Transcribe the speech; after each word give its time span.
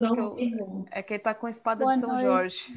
eu, 0.00 0.84
é 0.90 1.02
que 1.02 1.14
ele 1.14 1.18
tá 1.22 1.34
com 1.34 1.46
a 1.46 1.50
espada 1.50 1.84
Boa 1.84 1.94
de 1.94 2.00
São 2.00 2.08
noite. 2.10 2.24
Jorge. 2.24 2.74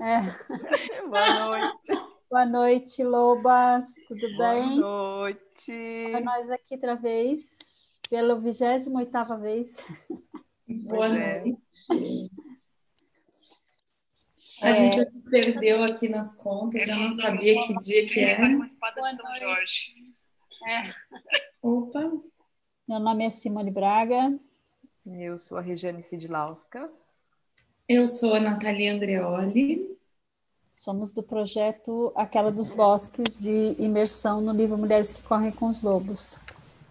É. 0.00 0.20
Boa 1.08 1.46
noite. 1.46 1.92
Boa 2.30 2.46
noite, 2.46 3.04
Lobas. 3.04 3.94
Tudo 4.08 4.20
bem? 4.38 4.80
Boa 4.80 5.20
noite. 5.20 5.72
É 5.72 6.20
nós 6.20 6.50
aqui 6.50 6.74
outra 6.74 6.94
vez, 6.96 7.42
pela 8.08 8.36
28ª 8.36 9.40
vez. 9.40 9.76
Boa 10.68 11.06
é. 11.06 11.40
noite. 11.44 12.30
A 14.62 14.68
É. 14.70 14.74
gente 14.74 15.10
perdeu 15.30 15.82
aqui 15.82 16.08
nas 16.08 16.36
contas, 16.36 16.86
já 16.86 16.96
não 16.96 17.10
sabia 17.10 17.60
que 17.60 17.74
dia 17.78 18.06
que 18.06 18.20
era. 18.20 18.42
Tá 18.48 18.56
com 18.56 18.62
a 18.62 18.66
espada 18.66 19.02
de 19.02 19.16
São 19.16 19.36
Jorge. 19.38 19.94
Opa, 21.60 22.00
Meu 22.88 23.00
nome 23.00 23.24
é 23.26 23.30
Simone 23.30 23.70
Braga. 23.70 24.38
Eu 25.06 25.36
sou 25.36 25.58
a 25.58 25.60
Regiane 25.60 26.00
Sidlauskas. 26.00 26.90
eu 27.86 28.08
sou 28.08 28.34
a 28.34 28.40
Natalia 28.40 28.94
Andreoli. 28.94 29.98
Somos 30.72 31.12
do 31.12 31.22
projeto 31.22 32.10
Aquela 32.16 32.50
dos 32.50 32.70
Bosques 32.70 33.36
de 33.38 33.76
imersão 33.78 34.40
no 34.40 34.52
livro 34.52 34.78
Mulheres 34.78 35.12
que 35.12 35.22
Correm 35.22 35.52
com 35.52 35.66
os 35.66 35.82
Lobos. 35.82 36.40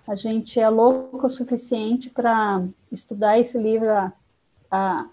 A 0.08 0.16
gente 0.16 0.60
é 0.60 0.70
louco 0.70 1.26
o 1.26 1.30
suficiente 1.30 2.10
para 2.10 2.64
estudar 2.92 3.40
esse 3.40 3.58
livro 3.58 3.90
há, 3.90 4.14
há 4.70 5.10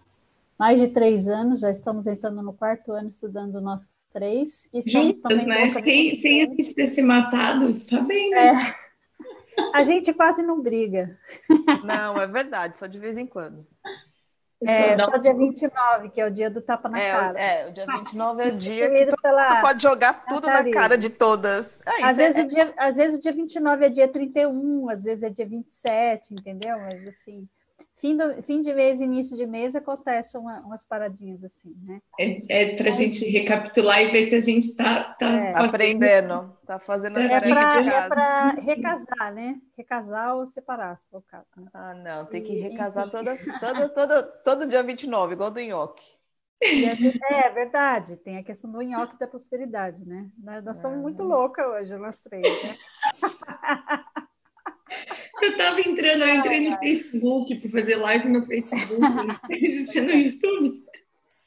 mais 0.59 0.78
de 0.78 0.88
três 0.88 1.28
anos, 1.28 1.60
já 1.60 1.70
estamos 1.70 2.06
entrando 2.06 2.42
no 2.42 2.52
quarto 2.52 2.92
ano 2.92 3.09
estudando 3.09 3.60
nós 3.60 3.90
três. 4.12 4.68
E 4.74 4.82
somos 4.82 5.16
Juntas, 5.16 5.23
também 5.23 5.46
né? 5.46 5.73
Sem, 5.73 6.20
sem 6.20 6.42
a 6.42 6.46
gente 6.46 6.74
ter 6.74 6.88
se 6.88 7.01
matado, 7.01 7.80
tá 7.80 8.01
bem, 8.01 8.30
né? 8.30 8.48
É. 8.48 8.79
A 9.74 9.82
gente 9.82 10.12
quase 10.12 10.42
não 10.42 10.60
briga. 10.60 11.18
Não, 11.84 12.20
é 12.20 12.27
verdade, 12.27 12.77
só 12.78 12.86
de 12.86 12.98
vez 12.98 13.16
em 13.16 13.27
quando. 13.27 13.66
É, 14.62 14.98
Só 14.98 15.16
dia 15.16 15.32
29, 15.32 16.10
que 16.10 16.20
é 16.20 16.26
o 16.26 16.30
dia 16.30 16.50
do 16.50 16.60
tapa 16.60 16.86
na 16.86 16.98
É, 17.00 17.10
cara. 17.12 17.40
é, 17.40 17.68
o 17.68 17.73
dia 17.73 17.86
29 17.86 18.42
é 18.42 18.46
o 18.48 18.52
dia 18.59 18.90
que 18.93 19.06
todo 19.06 19.23
pela- 19.23 19.48
mundo 19.48 19.60
pode 19.62 19.82
jogar 19.82 20.26
tudo 20.26 20.48
na 20.48 20.71
cara 20.71 20.98
de 20.98 21.09
todas. 21.09 21.80
É, 21.87 22.04
Às 22.04 22.18
é- 22.18 22.23
vezes, 22.26 22.45
o 22.45 22.48
dia, 22.48 22.74
às 22.76 22.96
vezes 22.98 23.18
o 23.18 23.23
dia 23.23 23.32
29 23.32 23.87
é 23.87 23.88
dia 23.88 24.06
31, 24.06 24.90
às 24.90 25.02
vezes 25.02 25.23
é 25.24 25.30
dia 25.30 25.46
27, 25.46 26.34
entendeu? 26.34 26.78
Mas 26.78 27.06
assim, 27.09 27.48
fim, 28.01 28.16
do, 28.16 28.43
fim 28.43 28.60
de 28.60 28.73
mês, 28.74 29.01
início 29.01 29.37
de 29.37 29.46
mês, 29.46 29.76
acontecem 29.76 30.40
uma- 30.40 30.60
umas 30.60 30.84
paradinhas 30.84 31.45
assim, 31.45 31.74
né? 31.84 32.01
É, 32.18 32.62
é 32.62 32.76
pra 32.76 32.90
gente 32.90 33.24
recapitular 33.30 34.01
e 34.02 34.10
ver 34.10 34.29
se 34.29 34.34
a 34.34 34.40
gente 34.40 34.76
tá, 34.76 35.15
tá 35.15 35.26
É. 35.26 35.52
aprendendo, 35.54 36.56
tá 36.66 36.78
fazendo 36.78 37.18
a 37.18 37.23
É 37.23 37.37
É 37.37 37.40
para 37.40 38.56
é 38.56 38.60
recasar, 38.60 39.34
né? 39.34 39.60
Recasar 39.76 40.37
ou 40.37 40.46
separar, 40.46 40.96
se 40.98 41.06
for 41.09 41.18
o 41.18 41.23
caso. 41.23 41.51
né? 41.56 41.66
Ah, 41.73 41.95
não, 41.95 42.26
tem 42.26 42.43
que 42.43 42.54
E, 42.54 42.60
recasar 42.62 43.06
enfim. 43.06 43.10
toda, 43.10 43.37
toda, 43.59 43.88
toda, 43.88 44.23
todo 44.45 44.66
dia 44.66 44.82
29, 44.82 45.34
igual 45.34 45.51
do 45.51 45.60
nhoque. 45.60 46.02
E 46.73 46.84
é 46.84 46.95
É 47.32 47.51
verdade, 47.51 48.16
tem 48.16 48.37
a 48.38 48.45
questão 48.45 48.71
do 48.71 48.82
nhoque 48.82 49.18
da 49.18 49.26
prosperidade, 49.26 50.04
né? 50.06 50.30
Nós 50.38 50.65
nós 50.65 50.76
estamos 50.76 51.01
muito 51.01 51.23
loucas 51.23 51.66
hoje, 51.66 51.96
nós 51.96 52.21
três, 52.23 52.60
né? 52.62 52.74
Eu 55.43 55.57
tava 55.57 55.80
entrando, 55.80 56.23
eu 56.23 56.35
entrei 56.35 56.71
no 56.71 56.77
Facebook 56.79 57.55
para 57.57 57.71
fazer 57.71 57.96
live 57.96 58.29
no 58.29 58.46
Facebook, 58.46 59.02
e 59.51 60.01
no 60.01 60.10
YouTube. 60.13 60.85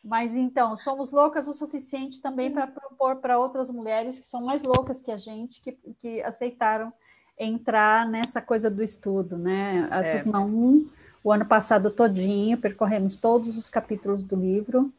Mas 0.04 0.36
então, 0.36 0.76
somos 0.76 1.12
loucas 1.12 1.48
o 1.48 1.54
suficiente 1.54 2.22
também 2.22 2.52
para 2.52 2.68
propor 2.68 3.18
para 3.18 3.40
outras 3.40 3.70
mulheres 3.70 4.20
que 4.20 4.26
são 4.26 4.42
mais 4.44 4.62
loucas 4.62 5.02
que 5.02 5.12
a 5.12 5.18
gente, 5.18 5.62
que, 5.62 5.78
que 6.00 6.22
aceitaram 6.22 6.92
entrar 7.40 8.08
nessa 8.10 8.42
coisa 8.42 8.70
do 8.70 8.84
estudo, 8.84 9.38
né? 9.38 9.88
A 9.90 10.04
É. 10.04 10.18
turma 10.20 10.42
1, 10.42 10.90
o 11.24 11.32
ano 11.32 11.46
passado 11.46 11.90
todinho, 11.90 12.58
percorremos 12.58 13.16
todos 13.16 13.58
os 13.58 13.70
capítulos 13.70 14.24
do 14.26 14.36
livro, 14.36 14.92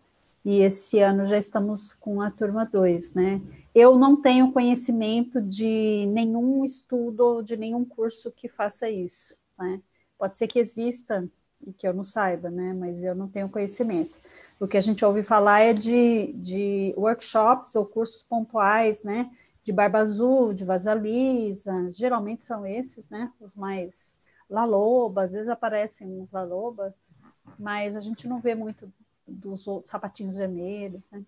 e 0.45 0.61
esse 0.61 1.01
ano 1.01 1.25
já 1.25 1.39
estamos 1.39 1.95
com 1.95 2.21
a 2.21 2.31
turma 2.31 2.67
2, 2.67 3.15
né? 3.15 3.41
Eu 3.75 3.99
não 3.99 4.21
tenho 4.21 4.53
conhecimento 4.53 5.41
de 5.41 6.07
nenhum 6.07 6.65
estudo 6.65 7.43
de 7.43 7.57
nenhum 7.57 7.85
curso 7.85 8.31
que 8.31 8.49
faça 8.49 8.89
isso, 8.91 9.39
né? 9.59 9.81
Pode 10.19 10.37
ser 10.37 10.47
que 10.47 10.59
exista 10.59 11.27
e 11.67 11.73
que 11.73 11.89
eu 11.89 11.95
não 11.95 12.05
saiba, 12.05 12.51
né? 12.51 12.75
Mas 12.75 13.03
eu 13.03 13.15
não 13.15 13.27
tenho 13.27 13.49
conhecimento. 13.49 14.19
O 14.61 14.69
que 14.69 14.77
a 14.77 14.81
gente 14.81 15.03
ouve 15.05 15.23
falar 15.23 15.61
é 15.61 15.73
de, 15.73 16.33
de 16.35 16.95
workshops 16.97 17.75
ou 17.75 17.87
cursos 17.87 18.23
pontuais, 18.23 19.03
né? 19.03 19.31
De 19.63 19.73
Barba 19.73 20.01
Azul, 20.01 20.53
de 20.53 20.65
Vasalisa, 20.65 21.91
geralmente 21.93 22.45
são 22.45 22.67
esses, 22.67 23.09
né? 23.09 23.33
Os 23.41 23.57
mais 23.57 24.21
Laloba, 24.49 25.23
às 25.25 25.33
vezes 25.33 25.49
aparecem 25.49 26.07
uns 26.07 26.31
Laloba, 26.31 26.95
mas 27.59 27.97
a 27.97 28.01
gente 28.01 28.29
não 28.29 28.41
vê 28.41 28.55
muito 28.55 28.93
dos 29.27 29.67
outros 29.67 29.91
sapatinhos 29.91 30.37
vermelhos, 30.37 31.09
né? 31.11 31.25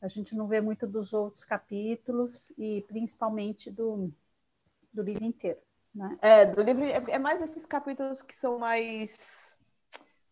A 0.00 0.08
gente 0.08 0.34
não 0.34 0.48
vê 0.48 0.60
muito 0.60 0.86
dos 0.86 1.12
outros 1.12 1.44
capítulos 1.44 2.52
e 2.58 2.84
principalmente 2.88 3.70
do, 3.70 4.12
do 4.92 5.02
livro 5.02 5.24
inteiro, 5.24 5.60
né? 5.94 6.18
É, 6.20 6.44
do 6.44 6.62
livro 6.62 6.84
é, 6.84 7.02
é 7.08 7.18
mais 7.18 7.40
esses 7.40 7.64
capítulos 7.64 8.20
que 8.22 8.34
são 8.34 8.58
mais. 8.58 9.58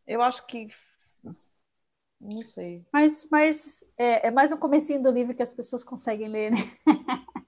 Eu 0.07 0.23
acho 0.23 0.45
que. 0.47 0.69
Não 2.21 2.43
sei. 2.43 2.85
Mas, 2.93 3.27
mas 3.31 3.89
é, 3.97 4.27
é 4.27 4.31
mais 4.31 4.53
o 4.53 4.59
comecinho 4.59 5.03
do 5.03 5.11
livro 5.11 5.35
que 5.35 5.43
as 5.43 5.53
pessoas 5.53 5.85
conseguem 5.85 6.29
ler, 6.29 6.51
né? 6.51 6.59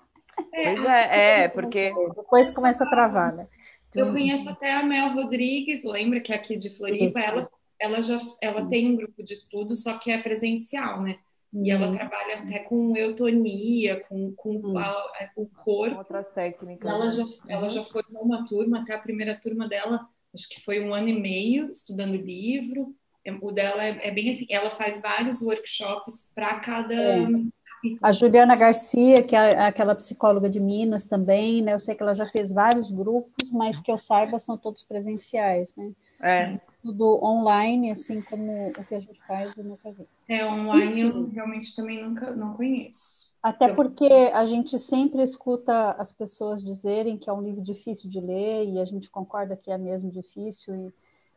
Pois 0.50 0.84
é, 0.84 1.42
é, 1.42 1.48
porque. 1.48 1.92
Depois 2.14 2.54
começa 2.54 2.84
a 2.84 2.88
travar, 2.88 3.32
né? 3.32 3.48
Eu 3.94 4.10
conheço 4.10 4.48
até 4.48 4.72
a 4.72 4.82
Mel 4.82 5.10
Rodrigues, 5.10 5.84
lembra 5.84 6.20
que 6.20 6.32
é 6.32 6.36
aqui 6.36 6.56
de 6.56 6.70
Floripa, 6.70 7.04
Isso. 7.04 7.18
ela, 7.18 7.50
ela 7.82 8.02
já 8.02 8.18
ela 8.40 8.66
tem 8.68 8.90
um 8.90 8.96
grupo 8.96 9.22
de 9.22 9.32
estudo, 9.32 9.74
só 9.74 9.98
que 9.98 10.10
é 10.10 10.18
presencial, 10.18 11.02
né? 11.02 11.16
E 11.52 11.70
ela 11.70 11.86
Uhum. 11.86 11.92
trabalha 11.92 12.36
até 12.36 12.60
com 12.60 12.96
eutonia, 12.96 14.00
com, 14.08 14.32
com 14.34 14.78
a- 14.78 15.30
o 15.36 15.46
com 15.46 15.62
corpo. 15.64 15.98
outras 15.98 16.26
técnicas. 16.28 16.90
Ela 16.90 17.04
né? 17.04 17.10
já, 17.10 17.24
ela 17.48 17.68
já 17.68 17.82
formou 17.82 18.22
uma 18.24 18.44
turma, 18.46 18.80
até 18.80 18.94
a 18.94 18.98
primeira 18.98 19.38
turma 19.38 19.68
dela, 19.68 20.08
acho 20.34 20.48
que 20.48 20.60
foi 20.62 20.80
um 20.80 20.94
ano 20.94 21.08
e 21.08 21.20
meio 21.20 21.70
estudando 21.70 22.16
livro. 22.16 22.94
É, 23.24 23.32
O 23.32 23.52
dela 23.52 23.84
é, 23.84 24.08
é 24.08 24.10
bem 24.10 24.30
assim, 24.30 24.46
ela 24.50 24.70
faz 24.70 25.00
vários 25.00 25.42
workshops 25.42 26.30
para 26.34 26.58
cada 26.60 26.94
É. 26.94 27.16
capítulo. 27.26 27.98
A 28.02 28.10
Juliana 28.12 28.56
Garcia, 28.56 29.22
que 29.22 29.36
é 29.36 29.60
aquela 29.60 29.94
psicóloga 29.94 30.48
de 30.48 30.58
Minas 30.58 31.06
também, 31.06 31.62
né? 31.62 31.74
Eu 31.74 31.78
sei 31.78 31.94
que 31.94 32.02
ela 32.02 32.14
já 32.14 32.26
fez 32.26 32.50
vários 32.50 32.90
grupos, 32.90 33.52
mas 33.52 33.78
que 33.78 33.90
eu 33.92 33.98
saiba 33.98 34.38
são 34.38 34.56
todos 34.56 34.82
presenciais, 34.84 35.74
né? 35.76 35.92
É, 36.20 36.58
Tudo 36.82 37.22
online, 37.24 37.92
assim 37.92 38.20
como 38.20 38.68
o 38.70 38.84
que 38.84 38.94
a 38.94 39.00
gente 39.00 39.20
faz, 39.26 39.56
eu 39.56 39.64
nunca 39.64 39.90
vi. 39.92 40.06
É, 40.28 40.44
online 40.44 41.00
eu 41.02 41.28
realmente 41.28 41.74
também 41.76 42.02
nunca 42.04 42.34
não 42.34 42.54
conheço. 42.54 43.30
Até 43.42 43.66
Então- 43.66 43.76
porque 43.76 44.04
a 44.04 44.44
gente 44.44 44.78
sempre 44.78 45.22
escuta 45.22 45.92
as 45.92 46.12
pessoas 46.12 46.62
dizerem 46.62 47.16
que 47.16 47.30
é 47.30 47.32
um 47.32 47.40
livro 47.42 47.62
difícil 47.62 48.10
de 48.10 48.20
ler 48.20 48.68
e 48.68 48.80
a 48.80 48.84
gente 48.84 49.10
concorda 49.10 49.56
que 49.56 49.70
é 49.70 49.78
mesmo 49.78 50.10
difícil 50.10 50.74
e, 50.74 50.94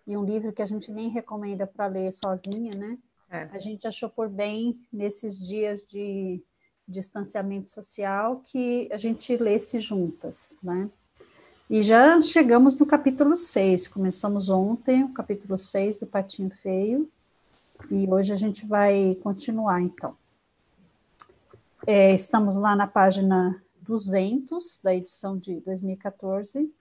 e 0.07 0.17
um 0.17 0.23
livro 0.23 0.51
que 0.51 0.61
a 0.61 0.65
gente 0.65 0.91
nem 0.91 1.09
recomenda 1.09 1.67
para 1.67 1.87
ler 1.87 2.11
sozinha, 2.11 2.73
né? 2.75 2.97
É. 3.29 3.43
A 3.51 3.57
gente 3.59 3.87
achou 3.87 4.09
por 4.09 4.29
bem, 4.29 4.79
nesses 4.91 5.39
dias 5.39 5.83
de 5.83 6.43
distanciamento 6.87 7.69
social, 7.71 8.41
que 8.45 8.87
a 8.91 8.97
gente 8.97 9.35
lesse 9.37 9.79
juntas, 9.79 10.57
né? 10.61 10.89
E 11.67 11.81
já 11.81 12.21
chegamos 12.21 12.77
no 12.77 12.85
capítulo 12.85 13.35
6, 13.35 13.87
começamos 13.87 14.51
ontem 14.51 15.03
o 15.03 15.11
capítulo 15.11 15.57
6 15.57 15.97
do 15.97 16.05
Patinho 16.05 16.51
Feio, 16.51 17.09
e 17.89 18.07
hoje 18.07 18.31
a 18.31 18.35
gente 18.35 18.63
vai 18.67 19.17
continuar, 19.23 19.81
então. 19.81 20.15
É, 21.87 22.13
estamos 22.13 22.55
lá 22.55 22.75
na 22.75 22.85
página 22.85 23.59
200 23.81 24.79
da 24.83 24.93
edição 24.93 25.39
de 25.39 25.59
2014 25.61 26.71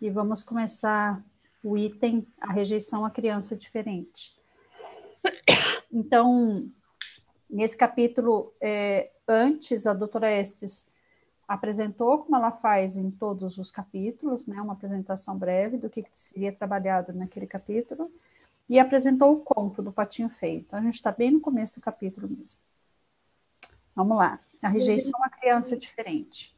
e 0.00 0.10
vamos 0.10 0.42
começar 0.42 1.24
o 1.62 1.78
item 1.78 2.26
A 2.40 2.52
rejeição 2.52 3.04
à 3.04 3.10
criança 3.10 3.54
diferente. 3.54 4.36
Então, 5.92 6.68
nesse 7.48 7.76
capítulo, 7.76 8.52
é, 8.60 9.12
antes, 9.28 9.86
a 9.86 9.94
doutora 9.94 10.28
Estes 10.32 10.88
apresentou, 11.46 12.18
como 12.18 12.36
ela 12.36 12.50
faz 12.50 12.96
em 12.96 13.10
todos 13.10 13.58
os 13.58 13.70
capítulos, 13.70 14.46
né, 14.46 14.60
uma 14.60 14.72
apresentação 14.72 15.36
breve 15.36 15.76
do 15.76 15.90
que, 15.90 16.02
que 16.02 16.10
seria 16.12 16.52
trabalhado 16.52 17.12
naquele 17.12 17.46
capítulo, 17.46 18.10
e 18.68 18.78
apresentou 18.78 19.32
o 19.32 19.40
conto 19.40 19.82
do 19.82 19.92
Patinho 19.92 20.28
Feio. 20.28 20.60
Então, 20.60 20.78
a 20.78 20.82
gente 20.82 20.94
está 20.94 21.12
bem 21.12 21.30
no 21.30 21.40
começo 21.40 21.74
do 21.74 21.80
capítulo 21.80 22.28
mesmo. 22.28 22.58
Vamos 23.94 24.16
lá. 24.16 24.40
A 24.62 24.68
rejeição 24.68 25.22
à 25.22 25.28
criança 25.28 25.76
diferente. 25.76 26.54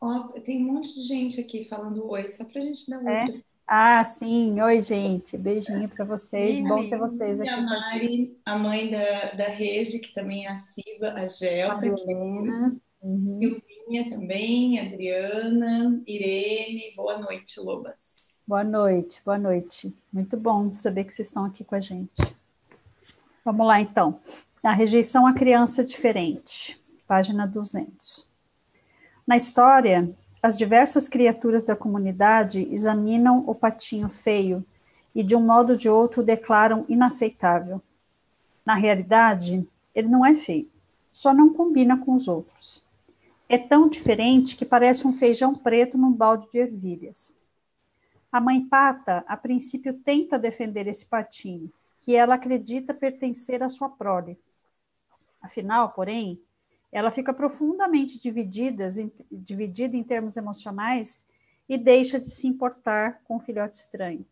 Ó, 0.00 0.28
tem 0.40 0.64
um 0.64 0.72
monte 0.72 0.94
de 0.94 1.02
gente 1.02 1.40
aqui 1.40 1.64
falando 1.64 2.08
oi, 2.10 2.26
só 2.26 2.44
pra 2.44 2.60
gente 2.60 2.88
dar 2.90 2.98
um 2.98 3.08
É? 3.08 3.28
Ah, 3.66 4.02
sim. 4.02 4.58
Oi, 4.60 4.80
gente. 4.80 5.36
Beijinho 5.36 5.88
para 5.88 6.04
vocês. 6.04 6.60
Bom 6.62 6.88
ter 6.88 6.98
vocês 6.98 7.38
aqui. 7.38 7.50
a 7.50 7.60
Mari, 7.60 8.40
a 8.44 8.58
mãe 8.58 8.90
da, 8.90 9.32
da 9.32 9.48
Regi, 9.48 10.00
que 10.00 10.14
também 10.14 10.46
é 10.46 10.52
assídua, 10.52 11.12
a 11.12 11.26
Gel, 11.26 11.68
tá 11.78 11.86
aqui. 11.86 12.80
Uhum. 13.00 13.38
Silvinha 13.40 14.10
também, 14.10 14.80
Adriana, 14.80 16.02
Irene, 16.06 16.92
boa 16.96 17.18
noite, 17.18 17.60
Lobas. 17.60 18.42
Boa 18.46 18.64
noite, 18.64 19.22
boa 19.24 19.38
noite. 19.38 19.94
Muito 20.12 20.36
bom 20.36 20.74
saber 20.74 21.04
que 21.04 21.14
vocês 21.14 21.28
estão 21.28 21.44
aqui 21.44 21.62
com 21.62 21.74
a 21.74 21.80
gente. 21.80 22.20
Vamos 23.44 23.66
lá, 23.66 23.80
então. 23.80 24.18
A 24.62 24.72
rejeição 24.72 25.26
à 25.26 25.32
criança 25.32 25.84
diferente, 25.84 26.82
página 27.06 27.46
200. 27.46 28.28
Na 29.26 29.36
história, 29.36 30.10
as 30.42 30.58
diversas 30.58 31.08
criaturas 31.08 31.62
da 31.62 31.76
comunidade 31.76 32.66
examinam 32.72 33.44
o 33.46 33.54
patinho 33.54 34.08
feio 34.08 34.64
e, 35.14 35.22
de 35.22 35.36
um 35.36 35.40
modo 35.40 35.72
ou 35.72 35.78
de 35.78 35.88
outro, 35.88 36.22
o 36.22 36.24
declaram 36.24 36.84
inaceitável. 36.88 37.80
Na 38.66 38.74
realidade, 38.74 39.66
ele 39.94 40.08
não 40.08 40.26
é 40.26 40.34
feio, 40.34 40.68
só 41.12 41.32
não 41.32 41.52
combina 41.52 41.96
com 41.96 42.14
os 42.14 42.26
outros. 42.26 42.87
É 43.48 43.56
tão 43.56 43.88
diferente 43.88 44.56
que 44.56 44.66
parece 44.66 45.06
um 45.06 45.12
feijão 45.12 45.54
preto 45.54 45.96
num 45.96 46.12
balde 46.12 46.50
de 46.50 46.58
ervilhas. 46.58 47.34
A 48.30 48.42
mãe 48.42 48.62
pata, 48.68 49.24
a 49.26 49.38
princípio, 49.38 49.94
tenta 49.94 50.38
defender 50.38 50.86
esse 50.86 51.06
patinho, 51.06 51.72
que 51.98 52.14
ela 52.14 52.34
acredita 52.34 52.92
pertencer 52.92 53.62
à 53.62 53.68
sua 53.68 53.88
prole. 53.88 54.38
Afinal, 55.40 55.92
porém, 55.92 56.38
ela 56.92 57.10
fica 57.10 57.32
profundamente 57.32 58.20
dividida, 58.20 58.88
dividida 59.32 59.96
em 59.96 60.04
termos 60.04 60.36
emocionais 60.36 61.24
e 61.66 61.78
deixa 61.78 62.20
de 62.20 62.28
se 62.28 62.46
importar 62.46 63.22
com 63.24 63.36
o 63.36 63.40
filhote 63.40 63.78
estranho. 63.78 64.26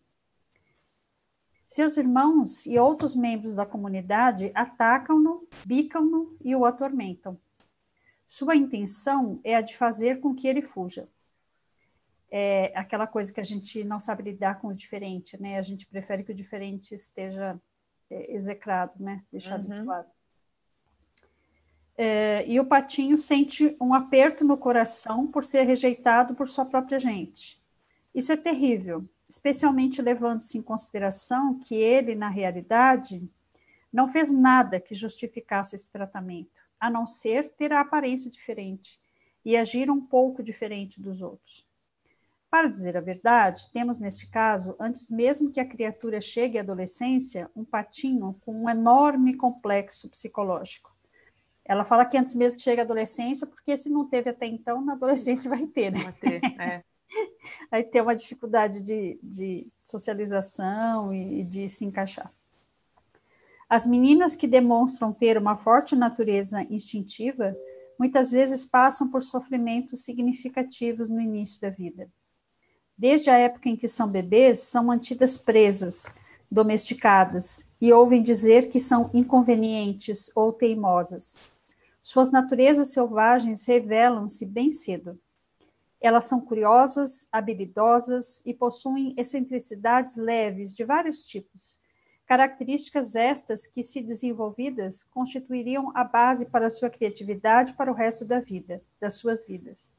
Seus 1.65 1.97
irmãos 1.97 2.67
e 2.67 2.79
outros 2.79 3.17
membros 3.17 3.55
da 3.55 3.67
comunidade 3.67 4.53
atacam-no, 4.55 5.49
bicam-no 5.65 6.37
e 6.45 6.55
o 6.55 6.65
atormentam. 6.65 7.39
Sua 8.27 8.57
intenção 8.57 9.41
é 9.45 9.55
a 9.55 9.61
de 9.61 9.77
fazer 9.77 10.21
com 10.21 10.35
que 10.35 10.49
ele 10.49 10.63
fuja 10.63 11.09
é 12.31 12.73
aquela 12.75 13.07
coisa 13.07 13.33
que 13.33 13.41
a 13.41 13.45
gente 13.45 13.85
não 13.85 14.01
sabe 14.01 14.25
lidar 14.25 14.61
com 14.61 14.69
o 14.69 14.75
diferente, 14.75 15.41
né? 15.41 15.59
A 15.59 15.63
gente 15.63 15.87
prefere 15.87 16.25
que 16.25 16.33
o 16.33 16.35
diferente 16.35 16.95
esteja 16.95 17.59
é, 18.11 18.35
execrado, 18.35 18.93
né? 18.99 19.23
Deixado 19.31 19.67
uhum. 19.67 19.75
de 19.75 19.83
lado. 19.83 20.09
É, 21.97 22.45
e 22.47 22.61
o 22.61 22.67
patinho 22.67 23.17
sente 23.17 23.75
um 23.81 23.95
aperto 23.95 24.45
no 24.45 24.59
coração 24.59 25.27
por 25.27 25.45
ser 25.45 25.63
rejeitado 25.63 26.35
por 26.35 26.47
sua 26.47 26.67
própria 26.67 26.99
gente. 26.99 27.63
Isso 28.15 28.31
é 28.33 28.37
terrível, 28.37 29.09
especialmente 29.29 30.03
levando-se 30.03 30.59
em 30.59 30.63
consideração 30.63 31.59
que 31.59 31.75
ele, 31.75 32.15
na 32.15 32.29
realidade, 32.29 33.27
não 33.91 34.09
fez 34.09 34.31
nada 34.31 34.79
que 34.79 34.95
justificasse 34.95 35.75
esse 35.75 35.91
tratamento, 35.91 36.66
a 36.81 36.91
não 36.91 37.07
ser 37.07 37.49
ter 37.51 37.73
a 37.73 37.81
aparência 37.81 38.31
diferente 38.31 38.99
e 39.45 39.57
agir 39.57 39.91
um 39.91 40.01
pouco 40.01 40.43
diferente 40.43 41.01
dos 41.01 41.23
outros. 41.23 41.67
Para 42.51 42.69
dizer 42.69 42.97
a 42.97 43.01
verdade, 43.01 43.71
temos 43.73 43.99
neste 43.99 44.31
caso, 44.31 44.77
antes 44.79 45.11
mesmo 45.11 45.51
que 45.51 45.61
a 45.61 45.69
criatura 45.69 46.21
chegue 46.21 46.59
à 46.59 46.63
adolescência, 46.63 47.51
um 47.55 47.65
patinho 47.65 48.37
com 48.41 48.63
um 48.63 48.71
enorme 48.71 49.35
complexo 49.35 50.09
psicológico. 50.09 50.93
Ela 51.65 51.85
fala 51.85 52.05
que 52.05 52.17
antes 52.17 52.35
mesmo 52.35 52.59
que 52.59 52.65
chegue 52.65 52.81
à 52.81 52.85
adolescência, 52.85 53.47
porque 53.47 53.77
se 53.77 53.91
não 53.91 54.09
teve 54.09 54.31
até 54.31 54.47
então, 54.47 54.85
na 54.85 54.93
adolescência 54.93 55.51
vai 55.51 55.67
ter, 55.67 55.91
né? 55.93 55.99
Vai 55.99 56.13
ter, 56.13 56.41
é. 56.61 56.85
Aí 57.71 57.85
tem 57.85 58.01
uma 58.01 58.15
dificuldade 58.17 58.83
de, 58.83 59.19
de 59.23 59.67
socialização 59.83 61.13
e 61.13 61.45
de 61.45 61.69
se 61.69 61.85
encaixar. 61.85 62.33
As 63.69 63.87
meninas 63.87 64.35
que 64.35 64.47
demonstram 64.47 65.13
ter 65.13 65.37
uma 65.37 65.57
forte 65.57 65.97
natureza 65.97 66.63
instintiva, 66.71 67.57
muitas 67.99 68.31
vezes 68.31 68.65
passam 68.65 69.11
por 69.11 69.23
sofrimentos 69.23 70.05
significativos 70.05 71.09
no 71.09 71.21
início 71.21 71.61
da 71.61 71.71
vida 71.71 72.09
desde 72.97 73.29
a 73.29 73.37
época 73.37 73.69
em 73.69 73.77
que 73.77 73.89
são 73.89 74.09
bebês, 74.09 74.61
são 74.61 74.85
mantidas 74.85 75.37
presas, 75.37 76.07
domesticadas, 76.51 77.69
e 77.81 77.93
ouvem 77.93 78.23
dizer 78.23 78.71
que 78.71 78.81
são 78.81 79.11
inconvenientes 79.13 80.31
ou 80.35 80.53
teimosas. 80.53 81.39
Suas 82.01 82.31
naturezas 82.31 82.89
selvagens 82.93 83.67
revelam-se 83.67 84.47
bem 84.47 84.71
cedo. 84.71 85.19
Elas 86.01 86.25
são 86.25 86.41
curiosas, 86.41 87.29
habilidosas 87.33 88.43
e 88.47 88.55
possuem 88.55 89.15
excentricidades 89.17 90.17
leves 90.17 90.75
de 90.75 90.85
vários 90.85 91.23
tipos. 91.23 91.81
Características 92.27 93.15
estas 93.15 93.67
que, 93.67 93.83
se 93.83 94.03
desenvolvidas, 94.03 95.05
constituiriam 95.05 95.93
a 95.95 96.03
base 96.03 96.47
para 96.47 96.69
sua 96.69 96.91
criatividade 96.91 97.73
para 97.75 97.91
o 97.91 97.95
resto 97.95 98.25
da 98.25 98.41
vida, 98.41 98.83
das 99.01 99.15
suas 99.15 99.47
vidas. 99.47 99.95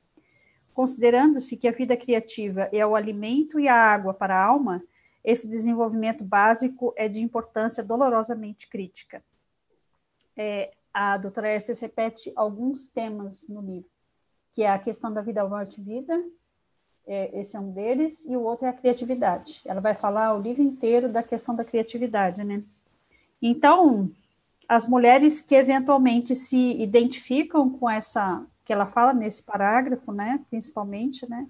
Considerando-se 0.73 1.55
que 1.55 1.67
a 1.67 1.71
vida 1.71 1.95
criativa 1.95 2.69
é 2.71 2.85
o 2.85 2.95
alimento 2.95 3.59
e 3.59 3.67
a 3.67 3.75
água 3.75 4.13
para 4.13 4.35
a 4.35 4.43
alma, 4.43 4.83
esse 5.23 5.47
desenvolvimento 5.47 6.23
básico 6.23 6.93
é 6.95 7.07
de 7.07 7.21
importância 7.21 7.83
dolorosamente 7.83 8.67
crítica. 8.67 9.23
É, 10.35 10.71
a 10.93 11.17
doutora 11.17 11.53
Estes 11.53 11.79
repete 11.79 12.31
alguns 12.35 12.87
temas 12.87 13.47
no 13.47 13.61
livro, 13.61 13.89
que 14.53 14.63
é 14.63 14.69
a 14.69 14.79
questão 14.79 15.11
da 15.11 15.21
vida, 15.21 15.47
morte 15.47 15.79
e 15.79 15.83
vida, 15.83 16.23
é, 17.07 17.39
esse 17.39 17.55
é 17.55 17.59
um 17.59 17.71
deles, 17.71 18.25
e 18.25 18.35
o 18.35 18.41
outro 18.41 18.65
é 18.65 18.69
a 18.69 18.73
criatividade. 18.73 19.61
Ela 19.65 19.79
vai 19.79 19.95
falar 19.95 20.35
o 20.35 20.41
livro 20.41 20.61
inteiro 20.61 21.07
da 21.07 21.23
questão 21.23 21.55
da 21.55 21.63
criatividade, 21.63 22.43
né? 22.43 22.61
Então, 23.41 24.11
as 24.67 24.87
mulheres 24.87 25.39
que 25.39 25.55
eventualmente 25.55 26.35
se 26.35 26.81
identificam 26.81 27.69
com 27.69 27.89
essa 27.89 28.45
que 28.65 28.73
ela 28.73 28.85
fala 28.85 29.13
nesse 29.13 29.41
parágrafo, 29.41 30.11
né, 30.11 30.43
principalmente, 30.49 31.27
né, 31.29 31.47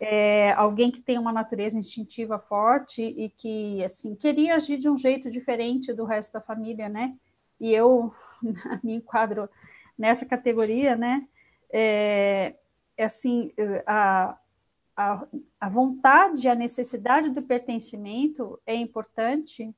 é 0.00 0.52
alguém 0.52 0.90
que 0.90 1.02
tem 1.02 1.18
uma 1.18 1.30
natureza 1.30 1.78
instintiva 1.78 2.38
forte 2.38 3.02
e 3.02 3.28
que, 3.28 3.84
assim, 3.84 4.14
queria 4.14 4.54
agir 4.54 4.78
de 4.78 4.88
um 4.88 4.96
jeito 4.96 5.30
diferente 5.30 5.92
do 5.92 6.06
resto 6.06 6.32
da 6.32 6.40
família, 6.40 6.88
né, 6.88 7.14
e 7.60 7.70
eu 7.70 8.14
me 8.82 8.94
enquadro 8.94 9.46
nessa 9.96 10.24
categoria, 10.24 10.96
né, 10.96 11.28
é, 11.70 12.54
assim, 12.98 13.52
a, 13.86 14.34
a, 15.02 15.26
a 15.60 15.68
vontade, 15.68 16.48
a 16.48 16.54
necessidade 16.54 17.30
do 17.30 17.42
pertencimento 17.42 18.60
é 18.64 18.74
importante, 18.74 19.74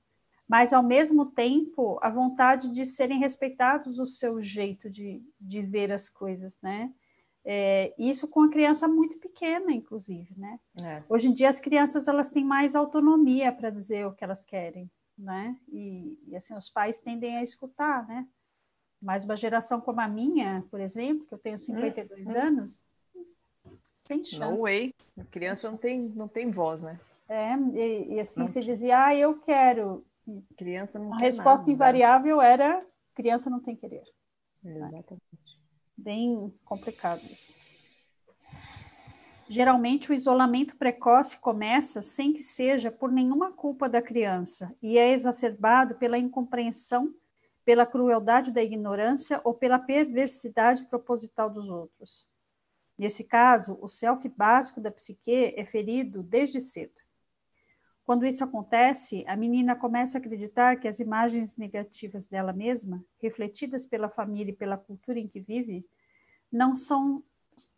mas 0.46 0.72
ao 0.72 0.82
mesmo 0.82 1.26
tempo 1.26 1.98
a 2.02 2.10
vontade 2.10 2.70
de 2.70 2.84
serem 2.84 3.18
respeitados 3.18 3.98
o 3.98 4.04
seu 4.04 4.42
jeito 4.42 4.90
de, 4.90 5.22
de 5.40 5.62
ver 5.62 5.90
as 5.90 6.10
coisas, 6.10 6.60
né? 6.60 6.92
É, 7.46 7.94
isso 7.98 8.28
com 8.28 8.40
a 8.40 8.50
criança 8.50 8.88
muito 8.88 9.18
pequena, 9.18 9.70
inclusive, 9.70 10.34
né? 10.36 10.58
É. 10.82 11.02
Hoje 11.08 11.28
em 11.28 11.32
dia 11.32 11.48
as 11.48 11.60
crianças 11.60 12.08
elas 12.08 12.30
têm 12.30 12.44
mais 12.44 12.74
autonomia 12.74 13.52
para 13.52 13.70
dizer 13.70 14.06
o 14.06 14.12
que 14.12 14.24
elas 14.24 14.44
querem, 14.44 14.90
né? 15.16 15.56
E, 15.70 16.18
e, 16.26 16.36
assim 16.36 16.54
os 16.54 16.68
pais 16.68 16.98
tendem 16.98 17.36
a 17.36 17.42
escutar, 17.42 18.06
né? 18.06 18.26
Mas 19.00 19.24
uma 19.24 19.36
geração 19.36 19.80
como 19.80 20.00
a 20.00 20.08
minha, 20.08 20.64
por 20.70 20.80
exemplo, 20.80 21.26
que 21.26 21.34
eu 21.34 21.38
tenho 21.38 21.58
52 21.58 22.26
hum, 22.26 22.30
hum. 22.30 22.40
anos, 22.40 22.86
tem 24.04 24.22
chance. 24.22 24.52
No 24.52 24.62
way, 24.62 24.94
a 25.18 25.24
criança 25.24 25.70
não 25.70 25.76
tem 25.78 26.00
não 26.14 26.28
tem 26.28 26.50
voz, 26.50 26.82
né? 26.82 27.00
É, 27.28 27.54
e, 27.56 28.14
e 28.14 28.20
assim 28.20 28.40
não. 28.40 28.48
você 28.48 28.60
dizia, 28.60 29.06
ah, 29.06 29.16
eu 29.16 29.40
quero, 29.40 30.04
Criança 30.56 30.98
não 30.98 31.12
A 31.14 31.18
resposta 31.18 31.66
nada. 31.66 31.72
invariável 31.72 32.40
era 32.40 32.84
criança 33.14 33.50
não 33.50 33.60
tem 33.60 33.76
querer. 33.76 34.02
Exatamente. 34.64 35.22
Bem 35.96 36.52
complicado 36.64 37.22
isso. 37.24 37.54
Geralmente, 39.46 40.10
o 40.10 40.14
isolamento 40.14 40.76
precoce 40.76 41.38
começa 41.38 42.00
sem 42.00 42.32
que 42.32 42.42
seja 42.42 42.90
por 42.90 43.12
nenhuma 43.12 43.52
culpa 43.52 43.88
da 43.88 44.00
criança 44.00 44.74
e 44.82 44.96
é 44.96 45.12
exacerbado 45.12 45.96
pela 45.96 46.18
incompreensão, 46.18 47.14
pela 47.62 47.84
crueldade 47.84 48.50
da 48.50 48.62
ignorância 48.62 49.40
ou 49.44 49.52
pela 49.52 49.78
perversidade 49.78 50.86
proposital 50.86 51.50
dos 51.50 51.68
outros. 51.68 52.28
Nesse 52.96 53.24
caso, 53.24 53.78
o 53.80 53.88
self 53.88 54.28
básico 54.28 54.80
da 54.80 54.90
psique 54.90 55.54
é 55.56 55.64
ferido 55.64 56.22
desde 56.22 56.60
cedo. 56.60 56.92
Quando 58.04 58.26
isso 58.26 58.44
acontece, 58.44 59.24
a 59.26 59.34
menina 59.34 59.74
começa 59.74 60.18
a 60.18 60.20
acreditar 60.20 60.76
que 60.76 60.86
as 60.86 61.00
imagens 61.00 61.56
negativas 61.56 62.26
dela 62.26 62.52
mesma, 62.52 63.02
refletidas 63.20 63.86
pela 63.86 64.10
família 64.10 64.52
e 64.52 64.56
pela 64.56 64.76
cultura 64.76 65.18
em 65.18 65.26
que 65.26 65.40
vive, 65.40 65.84
não 66.52 66.74
são 66.74 67.22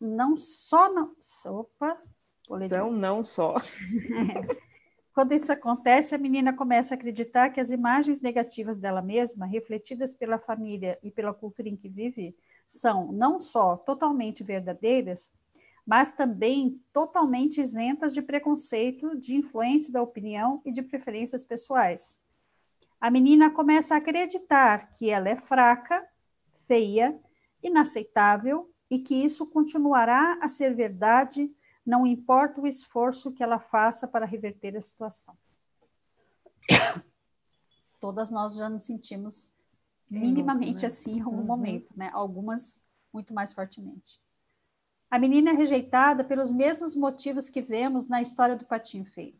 não 0.00 0.36
só 0.36 0.92
não, 0.92 1.14
opa, 1.46 2.02
são 2.68 2.90
não 2.90 3.22
só. 3.22 3.56
Quando 5.16 5.32
isso 5.32 5.50
acontece, 5.50 6.14
a 6.14 6.18
menina 6.18 6.52
começa 6.52 6.92
a 6.92 6.96
acreditar 6.98 7.48
que 7.48 7.58
as 7.58 7.70
imagens 7.70 8.20
negativas 8.20 8.78
dela 8.78 9.00
mesma, 9.00 9.46
refletidas 9.46 10.12
pela 10.12 10.38
família 10.38 10.98
e 11.02 11.10
pela 11.10 11.32
cultura 11.32 11.70
em 11.70 11.74
que 11.74 11.88
vive, 11.88 12.34
são 12.68 13.10
não 13.12 13.40
só 13.40 13.78
totalmente 13.78 14.44
verdadeiras, 14.44 15.32
mas 15.86 16.12
também 16.12 16.78
totalmente 16.92 17.62
isentas 17.62 18.12
de 18.12 18.20
preconceito, 18.20 19.18
de 19.18 19.34
influência 19.34 19.90
da 19.90 20.02
opinião 20.02 20.60
e 20.66 20.70
de 20.70 20.82
preferências 20.82 21.42
pessoais. 21.42 22.18
A 23.00 23.10
menina 23.10 23.50
começa 23.50 23.94
a 23.94 23.98
acreditar 23.98 24.92
que 24.92 25.08
ela 25.08 25.30
é 25.30 25.36
fraca, 25.36 26.06
feia, 26.66 27.18
inaceitável 27.62 28.70
e 28.90 28.98
que 28.98 29.14
isso 29.14 29.46
continuará 29.46 30.38
a 30.42 30.46
ser 30.46 30.74
verdade 30.74 31.50
não 31.86 32.06
importa 32.06 32.60
o 32.60 32.66
esforço 32.66 33.32
que 33.32 33.42
ela 33.42 33.60
faça 33.60 34.08
para 34.08 34.26
reverter 34.26 34.76
a 34.76 34.80
situação. 34.80 35.36
Todas 38.00 38.30
nós 38.30 38.56
já 38.56 38.68
nos 38.68 38.84
sentimos 38.84 39.54
minimamente 40.10 40.82
né? 40.82 40.86
assim 40.86 41.18
em 41.18 41.20
algum 41.20 41.38
uhum. 41.38 41.44
momento, 41.44 41.92
né? 41.96 42.10
Algumas 42.12 42.84
muito 43.12 43.32
mais 43.32 43.52
fortemente. 43.52 44.18
A 45.10 45.18
menina 45.18 45.50
é 45.50 45.54
rejeitada 45.54 46.24
pelos 46.24 46.50
mesmos 46.50 46.96
motivos 46.96 47.48
que 47.48 47.62
vemos 47.62 48.08
na 48.08 48.20
história 48.20 48.56
do 48.56 48.64
patinho 48.64 49.04
feio. 49.04 49.34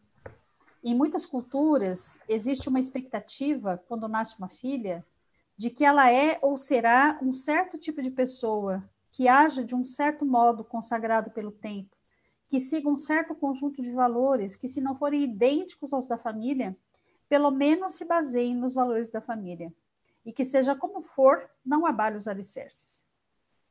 Em 0.82 0.94
muitas 0.94 1.26
culturas, 1.26 2.20
existe 2.28 2.68
uma 2.68 2.78
expectativa, 2.78 3.82
quando 3.88 4.06
nasce 4.06 4.38
uma 4.38 4.48
filha, 4.48 5.04
de 5.56 5.68
que 5.68 5.84
ela 5.84 6.10
é 6.10 6.38
ou 6.40 6.56
será 6.56 7.18
um 7.20 7.32
certo 7.32 7.76
tipo 7.76 8.00
de 8.00 8.10
pessoa, 8.10 8.88
que 9.10 9.26
haja 9.26 9.64
de 9.64 9.74
um 9.74 9.84
certo 9.84 10.24
modo 10.24 10.62
consagrado 10.62 11.30
pelo 11.30 11.50
tempo, 11.50 11.95
que 12.48 12.60
siga 12.60 12.88
um 12.88 12.96
certo 12.96 13.34
conjunto 13.34 13.82
de 13.82 13.90
valores 13.92 14.56
que, 14.56 14.68
se 14.68 14.80
não 14.80 14.96
forem 14.96 15.24
idênticos 15.24 15.92
aos 15.92 16.06
da 16.06 16.16
família, 16.16 16.76
pelo 17.28 17.50
menos 17.50 17.94
se 17.94 18.04
baseiem 18.04 18.54
nos 18.54 18.72
valores 18.72 19.10
da 19.10 19.20
família, 19.20 19.72
e 20.24 20.32
que, 20.32 20.44
seja 20.44 20.74
como 20.74 21.02
for, 21.02 21.48
não 21.64 21.84
abale 21.84 22.16
os 22.16 22.28
alicerces. 22.28 23.04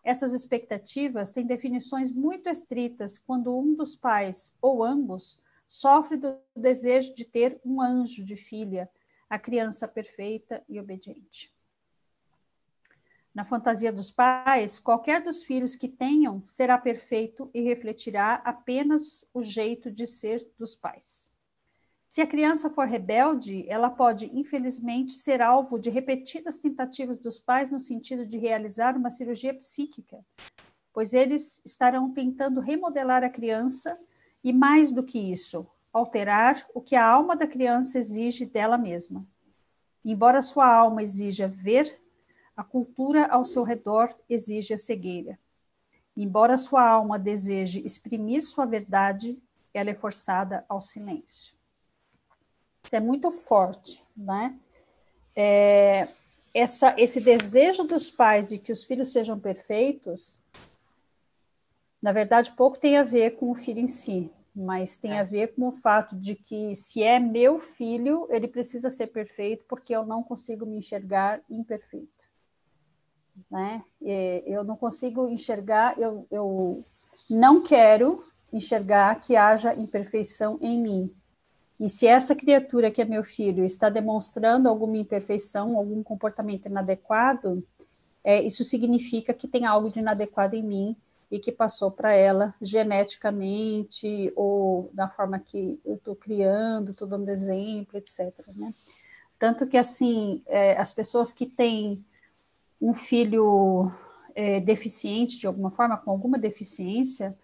Essas 0.03 0.33
expectativas 0.33 1.31
têm 1.31 1.45
definições 1.45 2.11
muito 2.11 2.49
estritas 2.49 3.17
quando 3.17 3.57
um 3.57 3.73
dos 3.73 3.95
pais, 3.95 4.55
ou 4.61 4.83
ambos, 4.83 5.41
sofre 5.67 6.17
do 6.17 6.37
desejo 6.55 7.15
de 7.15 7.25
ter 7.25 7.59
um 7.65 7.81
anjo 7.81 8.23
de 8.23 8.35
filha, 8.35 8.89
a 9.29 9.39
criança 9.39 9.87
perfeita 9.87 10.63
e 10.69 10.79
obediente. 10.79 11.54
Na 13.35 13.43
fantasia 13.43 13.91
dos 13.91 14.09
pais, 14.09 14.79
qualquer 14.79 15.21
dos 15.21 15.43
filhos 15.43 15.75
que 15.75 15.89
tenham 15.89 16.41
será 16.45 16.77
perfeito 16.77 17.49
e 17.53 17.59
refletirá 17.59 18.35
apenas 18.45 19.29
o 19.33 19.43
jeito 19.43 19.91
de 19.91 20.07
ser 20.07 20.49
dos 20.57 20.73
pais. 20.73 21.33
Se 22.07 22.21
a 22.21 22.27
criança 22.27 22.69
for 22.69 22.87
rebelde, 22.87 23.65
ela 23.67 23.89
pode, 23.89 24.31
infelizmente, 24.33 25.11
ser 25.11 25.41
alvo 25.41 25.77
de 25.77 25.89
repetidas 25.89 26.57
tentativas 26.57 27.19
dos 27.19 27.37
pais 27.37 27.69
no 27.69 27.77
sentido 27.77 28.25
de 28.25 28.37
realizar 28.37 28.95
uma 28.95 29.09
cirurgia 29.09 29.53
psíquica, 29.53 30.25
pois 30.93 31.13
eles 31.13 31.61
estarão 31.65 32.13
tentando 32.13 32.61
remodelar 32.61 33.21
a 33.21 33.29
criança 33.29 33.99
e, 34.41 34.53
mais 34.53 34.93
do 34.93 35.03
que 35.03 35.19
isso, 35.19 35.67
alterar 35.91 36.65
o 36.73 36.79
que 36.79 36.95
a 36.95 37.05
alma 37.05 37.35
da 37.35 37.45
criança 37.45 37.99
exige 37.99 38.45
dela 38.45 38.77
mesma. 38.77 39.27
Embora 40.05 40.41
sua 40.41 40.73
alma 40.73 41.01
exija 41.01 41.49
ver, 41.49 41.99
a 42.55 42.63
cultura 42.63 43.27
ao 43.27 43.45
seu 43.45 43.63
redor 43.63 44.13
exige 44.29 44.73
a 44.73 44.77
cegueira. 44.77 45.37
Embora 46.15 46.55
sua 46.55 46.87
alma 46.87 47.19
deseje 47.19 47.83
exprimir 47.85 48.41
sua 48.41 48.65
verdade, 48.65 49.37
ela 49.73 49.89
é 49.89 49.93
forçada 49.93 50.65
ao 50.69 50.81
silêncio. 50.81 51.55
Isso 52.83 52.95
é 52.95 52.99
muito 52.99 53.31
forte, 53.31 54.01
né? 54.15 54.57
É, 55.35 56.07
essa, 56.53 56.95
esse 56.97 57.19
desejo 57.19 57.83
dos 57.83 58.09
pais 58.09 58.47
de 58.47 58.57
que 58.57 58.71
os 58.71 58.85
filhos 58.85 59.11
sejam 59.11 59.37
perfeitos, 59.37 60.39
na 62.01 62.13
verdade, 62.13 62.53
pouco 62.53 62.77
tem 62.77 62.97
a 62.97 63.03
ver 63.03 63.31
com 63.31 63.51
o 63.51 63.55
filho 63.55 63.79
em 63.79 63.87
si, 63.87 64.31
mas 64.55 64.97
tem 64.97 65.13
é. 65.13 65.19
a 65.19 65.23
ver 65.23 65.53
com 65.55 65.67
o 65.67 65.71
fato 65.71 66.15
de 66.15 66.35
que 66.35 66.73
se 66.75 67.03
é 67.03 67.19
meu 67.19 67.59
filho, 67.59 68.27
ele 68.29 68.47
precisa 68.47 68.89
ser 68.89 69.07
perfeito 69.07 69.65
porque 69.67 69.93
eu 69.93 70.05
não 70.05 70.23
consigo 70.23 70.65
me 70.65 70.77
enxergar 70.77 71.41
imperfeito. 71.49 72.14
Né? 73.49 73.83
Eu 74.45 74.63
não 74.63 74.75
consigo 74.75 75.27
enxergar, 75.27 75.99
eu, 75.99 76.25
eu 76.31 76.85
não 77.29 77.61
quero 77.61 78.23
enxergar 78.51 79.19
que 79.19 79.35
haja 79.35 79.75
imperfeição 79.75 80.57
em 80.61 80.81
mim. 80.81 81.15
E 81.79 81.89
se 81.89 82.07
essa 82.07 82.35
criatura 82.35 82.89
que 82.89 83.01
é 83.01 83.05
meu 83.05 83.23
filho 83.23 83.63
está 83.63 83.89
demonstrando 83.89 84.69
alguma 84.69 84.97
imperfeição, 84.97 85.77
algum 85.77 86.01
comportamento 86.01 86.67
inadequado, 86.67 87.65
é, 88.23 88.41
isso 88.41 88.63
significa 88.63 89.33
que 89.33 89.47
tem 89.47 89.65
algo 89.65 89.91
de 89.91 89.99
inadequado 89.99 90.55
em 90.55 90.63
mim 90.63 90.97
e 91.29 91.39
que 91.39 91.51
passou 91.51 91.91
para 91.91 92.13
ela 92.13 92.55
geneticamente 92.61 94.31
ou 94.35 94.89
da 94.93 95.09
forma 95.09 95.37
que 95.37 95.79
eu 95.83 95.95
estou 95.95 96.15
criando, 96.15 96.91
estou 96.91 97.07
dando 97.07 97.29
exemplo, 97.29 97.97
etc. 97.97 98.33
Né? 98.55 98.69
Tanto 99.37 99.67
que, 99.67 99.77
assim, 99.77 100.41
é, 100.45 100.77
as 100.77 100.93
pessoas 100.93 101.33
que 101.33 101.45
têm 101.45 102.03
um 102.81 102.93
filho 102.93 103.91
é, 104.33 104.59
deficiente 104.59 105.39
de 105.39 105.47
alguma 105.47 105.71
forma, 105.71 105.97
com 105.97 106.11
alguma 106.11 106.37
deficiência, 106.37 107.37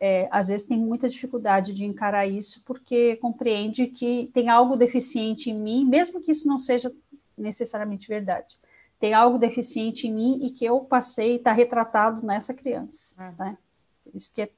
é, 0.00 0.28
às 0.30 0.48
vezes 0.48 0.66
tem 0.66 0.78
muita 0.78 1.08
dificuldade 1.08 1.72
de 1.72 1.84
encarar 1.84 2.26
isso, 2.26 2.62
porque 2.64 3.16
compreende 3.16 3.86
que 3.86 4.30
tem 4.34 4.48
algo 4.48 4.76
deficiente 4.76 5.50
em 5.50 5.58
mim, 5.58 5.84
mesmo 5.84 6.20
que 6.20 6.32
isso 6.32 6.48
não 6.48 6.58
seja 6.58 6.92
necessariamente 7.36 8.06
verdade 8.08 8.58
tem 9.04 9.12
algo 9.12 9.38
deficiente 9.38 10.06
em 10.06 10.14
mim 10.14 10.38
e 10.46 10.50
que 10.50 10.64
eu 10.64 10.80
passei, 10.80 11.36
está 11.36 11.52
retratado 11.52 12.24
nessa 12.24 12.54
criança. 12.54 13.22
É. 13.22 13.32
Né? 13.38 13.58
Por 14.02 14.16
isso 14.16 14.32
que 14.34 14.40
é, 14.40 14.50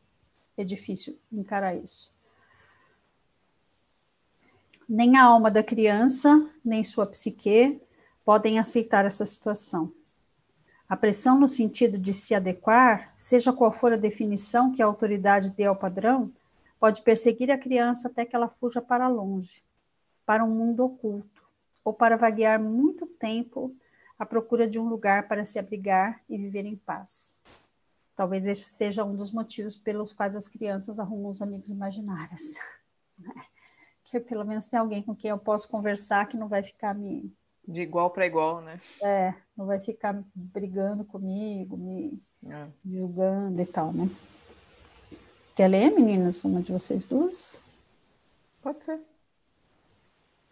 é 0.57 0.63
difícil 0.63 1.19
encarar 1.33 1.75
isso. 1.75 2.11
Nem 4.89 5.17
a 5.17 5.25
alma 5.25 5.51
da 5.51 5.65
criança, 5.65 6.49
nem 6.65 6.85
sua 6.85 7.07
psique 7.07 7.81
podem 8.25 8.57
aceitar 8.61 9.05
essa 9.05 9.25
situação. 9.25 9.93
A 10.89 10.97
pressão 10.97 11.39
no 11.39 11.49
sentido 11.49 11.99
de 11.99 12.13
se 12.13 12.35
adequar, 12.35 13.13
seja 13.17 13.53
qual 13.53 13.73
for 13.73 13.93
a 13.93 13.97
definição 13.97 14.73
que 14.73 14.81
a 14.81 14.87
autoridade 14.87 15.51
dê 15.51 15.65
ao 15.65 15.75
padrão, 15.75 16.33
pode 16.79 17.03
perseguir 17.03 17.51
a 17.51 17.59
criança 17.59 18.09
até 18.09 18.25
que 18.25 18.37
ela 18.37 18.49
fuja 18.49 18.81
para 18.81 19.09
longe, 19.09 19.65
para 20.25 20.45
um 20.45 20.51
mundo 20.51 20.85
oculto, 20.85 21.43
ou 21.85 21.93
para 21.93 22.17
vaguear 22.17 22.61
muito 22.61 23.07
tempo 23.07 23.75
à 24.19 24.25
procura 24.25 24.69
de 24.69 24.79
um 24.79 24.89
lugar 24.89 25.27
para 25.27 25.45
se 25.45 25.59
abrigar 25.59 26.21
e 26.29 26.39
viver 26.39 26.65
em 26.65 26.77
paz. 26.77 27.41
Talvez 28.15 28.47
este 28.47 28.65
seja 28.65 29.05
um 29.05 29.15
dos 29.15 29.31
motivos 29.31 29.77
pelos 29.77 30.13
quais 30.13 30.35
as 30.35 30.49
crianças 30.49 30.99
arrumam 30.99 31.31
os 31.31 31.43
amigos 31.43 31.69
imaginários. 31.69 32.57
Né? 33.19 33.33
Que 34.05 34.21
pelo 34.21 34.45
menos 34.45 34.69
tem 34.69 34.79
alguém 34.79 35.03
com 35.03 35.17
quem 35.17 35.31
eu 35.31 35.39
posso 35.39 35.71
conversar 35.71 36.29
que 36.29 36.37
não 36.37 36.49
vai 36.49 36.63
ficar 36.63 36.95
me. 36.95 37.35
De 37.67 37.83
igual 37.83 38.11
para 38.11 38.27
igual, 38.27 38.61
né? 38.61 38.79
É, 39.03 39.35
não 39.57 39.67
vai 39.67 39.81
ficar 39.81 40.23
brigando 40.35 41.05
comigo, 41.05 41.77
me 41.77 42.23
é. 42.49 42.69
julgando 42.85 43.61
e 43.61 43.67
tal, 43.67 43.93
né? 43.93 44.09
Quer 45.55 45.69
ler, 45.69 45.91
meninas, 45.91 46.45
uma 46.45 46.61
de 46.61 46.71
vocês 46.71 47.05
duas? 47.05 47.63
Pode 48.63 48.85
ser. 48.85 49.01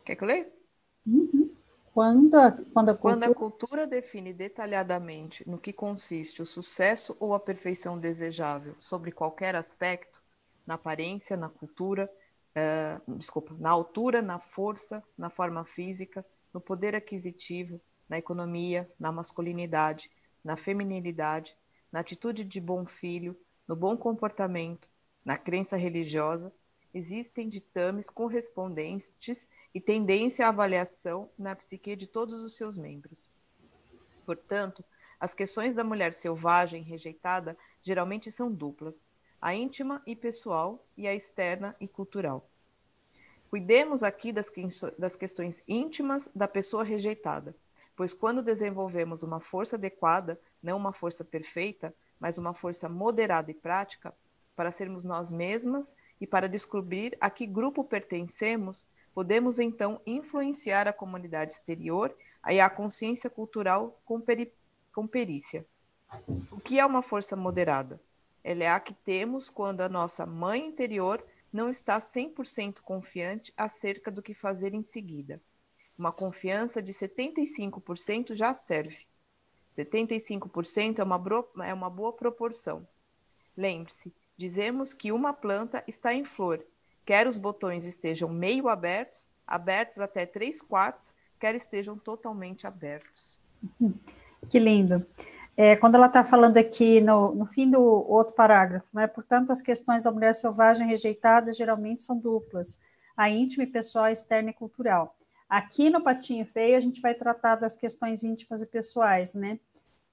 Quer 0.05 0.17
que 0.17 0.25
eu 0.25 0.29
leia? 0.29 0.51
Uhum. 1.07 1.51
Quando 1.93 2.35
a, 2.35 2.51
quando, 2.51 2.89
a 2.89 2.95
cultura... 2.95 2.99
quando 2.99 3.25
a 3.25 3.35
cultura 3.35 3.87
define 3.87 4.33
detalhadamente 4.33 5.49
no 5.49 5.59
que 5.59 5.73
consiste 5.73 6.43
o 6.43 6.47
sucesso 6.47 7.17
ou 7.21 7.35
a 7.35 7.41
perfeição 7.41 7.99
desejável 7.99 8.75
sobre 8.81 9.13
qualquer 9.13 9.55
aspecto, 9.55 10.21
na 10.67 10.75
aparência, 10.75 11.37
na 11.37 11.49
cultura, 11.49 12.11
uh, 12.57 13.17
desculpa, 13.17 13.55
na 13.59 13.71
altura, 13.71 14.21
na 14.21 14.41
força, 14.41 15.05
na 15.17 15.31
forma 15.31 15.65
física, 15.65 16.25
no 16.55 16.61
poder 16.61 16.95
aquisitivo, 16.95 17.81
na 18.09 18.17
economia, 18.17 18.89
na 18.99 19.11
masculinidade, 19.11 20.09
na 20.43 20.57
feminilidade, 20.57 21.57
na 21.91 21.99
atitude 22.01 22.45
de 22.45 22.61
bom 22.61 22.87
filho, 22.87 23.37
no 23.67 23.75
bom 23.75 23.97
comportamento, 23.97 24.89
na 25.25 25.37
crença 25.37 25.77
religiosa, 25.77 26.55
existem 26.93 27.49
ditames 27.49 28.09
correspondentes 28.09 29.49
e 29.75 29.81
tendência 29.81 30.47
à 30.47 30.51
avaliação 30.51 31.29
na 31.37 31.57
psique 31.57 31.97
de 31.97 32.07
todos 32.07 32.45
os 32.45 32.57
seus 32.57 32.79
membros. 32.79 33.33
Portanto, 34.25 34.85
as 35.19 35.35
questões 35.35 35.75
da 35.75 35.83
mulher 35.83 36.15
selvagem 36.15 36.83
rejeitada 36.83 37.57
geralmente 37.83 38.31
são 38.31 38.53
duplas, 38.53 39.03
a 39.41 39.55
íntima 39.55 40.03
e 40.07 40.15
pessoal 40.15 40.87
e 40.97 41.09
a 41.09 41.15
externa 41.15 41.75
e 41.81 41.89
cultural. 41.89 42.49
Cuidemos 43.55 44.03
aqui 44.03 44.33
das, 44.33 44.51
das 44.99 45.15
questões 45.15 45.63
íntimas 45.69 46.29
da 46.35 46.49
pessoa 46.49 46.83
rejeitada, 46.83 47.55
pois 47.95 48.13
quando 48.13 48.43
desenvolvemos 48.43 49.23
uma 49.23 49.39
força 49.39 49.77
adequada, 49.77 50.41
não 50.61 50.77
uma 50.77 50.93
força 50.93 51.25
perfeita, 51.25 51.95
mas 52.19 52.37
uma 52.37 52.53
força 52.53 52.89
moderada 52.89 53.53
e 53.53 53.55
prática, 53.55 54.13
para 54.57 54.73
sermos 54.73 55.05
nós 55.05 55.31
mesmas 55.31 55.95
e 56.21 56.27
para 56.27 56.49
descobrir 56.49 57.17
a 57.21 57.31
que 57.31 57.47
grupo 57.47 57.85
pertencemos, 57.85 58.85
Podemos 59.15 59.61
então 59.61 60.01
influenciar 60.05 60.89
a 60.89 60.93
comunidade 60.93 61.53
exterior 61.53 62.13
e 62.51 62.59
a 62.59 62.69
consciência 62.69 63.31
cultural 63.31 64.01
com, 64.05 64.21
peri 64.21 64.53
com 64.93 65.07
perícia. 65.07 65.65
O 66.51 66.59
que 66.59 66.81
é 66.81 66.85
uma 66.85 67.03
força 67.03 67.37
moderada? 67.37 68.01
Ela 68.43 68.65
é 68.65 68.69
a 68.69 68.81
que 68.81 68.93
temos 68.93 69.49
quando 69.49 69.83
a 69.83 69.89
nossa 69.89 70.27
mãe 70.27 70.67
interior 70.67 71.25
não 71.55 71.71
está 71.71 72.01
100% 72.01 72.81
confiante 72.81 73.55
acerca 73.57 74.11
do 74.11 74.21
que 74.21 74.35
fazer 74.35 74.75
em 74.75 74.83
seguida. 74.83 75.41
Uma 75.97 76.11
confiança 76.11 76.83
de 76.83 76.93
75% 76.93 78.35
já 78.35 78.53
serve. 78.53 79.07
75% 79.73 80.99
é 80.99 81.05
uma, 81.05 81.23
é 81.65 81.73
uma 81.73 81.89
boa 81.89 82.13
proporção. 82.13 82.85
Lembre-se 83.57 84.13
dizemos 84.37 84.93
que 84.93 85.13
uma 85.13 85.33
planta 85.33 85.85
está 85.87 86.13
em 86.13 86.25
flor, 86.25 86.67
quer 87.07 87.29
os 87.29 87.37
botões 87.37 87.85
estejam 87.85 88.29
meio 88.29 88.69
abertos, 88.69 89.31
abertos 89.47 90.01
até 90.01 90.27
três 90.27 90.61
quartos, 90.61 91.15
quer 91.39 91.55
estejam 91.55 91.97
totalmente 91.97 92.67
abertos. 92.67 93.39
Que 94.51 94.59
lindo. 94.59 95.03
É, 95.57 95.77
quando 95.77 95.95
ela 95.95 96.07
está 96.07 96.25
falando 96.25 96.57
aqui 96.57 97.01
no, 97.01 97.33
no, 97.35 97.47
fim 97.47 97.71
do 97.71 97.81
outro 97.81 98.35
parágrafo, 98.35 98.87
né? 98.93 99.07
Portanto, 99.07 99.53
as 99.53 99.63
questões 99.63 100.03
da 100.03 100.11
mulher 100.11 100.35
selvagem 100.35 100.87
rejeitada 100.87 101.53
geralmente 101.53 102.03
são 102.03 102.19
duplas: 102.19 102.81
a 103.17 103.31
íntima 103.31 103.63
e 103.63 103.69
pessoal, 103.69 104.07
a 104.07 104.13
externa 104.13 104.51
e 104.51 104.55
cultural. 104.55 105.17
Aqui 105.49 105.91
no 105.91 106.03
Patinho 106.03 106.45
Feio, 106.45 106.77
a 106.77 106.81
gente 106.81 107.01
vai 107.01 107.15
tratar 107.15 107.55
das 107.55 107.77
questões 107.77 108.25
íntimas 108.25 108.63
e 108.63 108.67
pessoais, 108.67 109.35
né? 109.35 109.59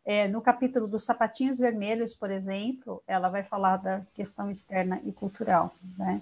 É, 0.06 0.28
no 0.28 0.42
capítulo 0.42 0.88
dos 0.88 1.04
sapatinhos 1.04 1.58
vermelhos, 1.58 2.14
por 2.14 2.30
exemplo, 2.30 3.02
ela 3.08 3.30
vai 3.30 3.44
falar 3.44 3.78
da 3.78 4.02
questão 4.14 4.50
externa 4.50 5.00
e 5.04 5.12
cultural, 5.12 5.74
né? 5.98 6.22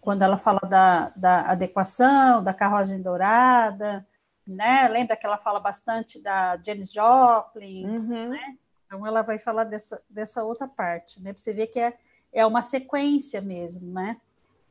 Quando 0.00 0.22
ela 0.22 0.38
fala 0.38 0.60
da, 0.60 1.12
da 1.16 1.50
adequação, 1.50 2.42
da 2.42 2.52
carruagem 2.54 3.00
dourada, 3.00 4.06
né? 4.46 4.88
Lembra 4.88 5.16
que 5.16 5.26
ela 5.26 5.38
fala 5.38 5.60
bastante 5.60 6.20
da 6.20 6.56
Janis 6.64 6.92
Joplin, 6.92 7.86
uhum. 7.86 8.28
né? 8.30 8.56
Então 8.86 9.06
ela 9.06 9.22
vai 9.22 9.38
falar 9.38 9.64
dessa, 9.64 10.02
dessa 10.08 10.44
outra 10.44 10.68
parte, 10.68 11.20
né? 11.22 11.32
Para 11.32 11.40
você 11.40 11.52
ver 11.52 11.68
que 11.68 11.80
é, 11.80 11.94
é 12.32 12.46
uma 12.46 12.62
sequência 12.62 13.40
mesmo, 13.40 13.92
né? 13.92 14.16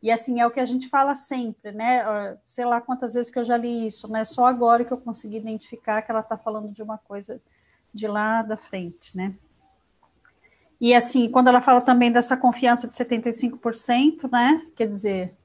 E 0.02 0.12
assim 0.12 0.42
é 0.42 0.46
o 0.46 0.52
que 0.52 0.60
a 0.60 0.66
gente 0.66 0.90
fala 0.90 1.16
sempre, 1.16 1.72
né? 1.72 2.38
Sei 2.44 2.66
lá 2.66 2.82
quantas 2.82 3.14
vezes 3.14 3.32
que 3.32 3.40
eu 3.40 3.46
já 3.46 3.56
li 3.56 3.86
isso, 3.86 4.12
né? 4.12 4.24
Só 4.24 4.46
agora 4.46 4.84
que 4.84 4.92
eu 4.92 4.98
consegui 4.98 5.38
identificar 5.38 6.02
que 6.02 6.12
ela 6.12 6.20
está 6.20 6.38
falando 6.38 6.70
de 6.72 6.84
uma 6.84 6.98
coisa 6.98 7.42
de 7.94 8.08
lá 8.08 8.42
da 8.42 8.58
frente, 8.58 9.16
né? 9.16 9.34
E 10.80 10.94
assim, 10.94 11.32
quando 11.32 11.48
ela 11.48 11.62
fala 11.62 11.80
também 11.80 12.12
dessa 12.12 12.36
confiança 12.36 12.86
de 12.86 12.94
75%, 12.94 14.30
né? 14.30 14.68
Quer 14.76 14.88
dizer, 14.88 15.38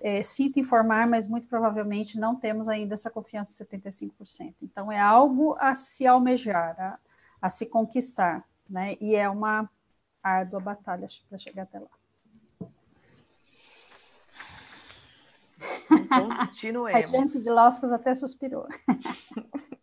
é, 0.00 0.22
sinto 0.22 0.58
informar, 0.60 1.06
mas 1.06 1.26
muito 1.26 1.48
provavelmente 1.48 2.18
não 2.18 2.36
temos 2.36 2.68
ainda 2.68 2.94
essa 2.94 3.10
confiança 3.10 3.50
de 3.50 3.70
75%. 3.70 4.54
Então, 4.62 4.90
é 4.90 5.00
algo 5.00 5.56
a 5.58 5.74
se 5.74 6.06
almejar, 6.06 6.78
a, 6.78 6.98
a 7.40 7.48
se 7.48 7.66
conquistar, 7.66 8.44
né? 8.68 8.96
E 9.00 9.14
é 9.14 9.28
uma 9.28 9.68
árdua 10.22 10.60
batalha 10.60 11.06
para 11.28 11.38
chegar 11.38 11.64
até 11.64 11.78
lá. 11.78 11.88
Então, 15.90 16.36
continuemos. 16.46 16.94
A 16.94 17.00
gente 17.02 17.42
de 17.42 17.50
Lauscas 17.50 17.92
até 17.92 18.14
suspirou. 18.14 18.66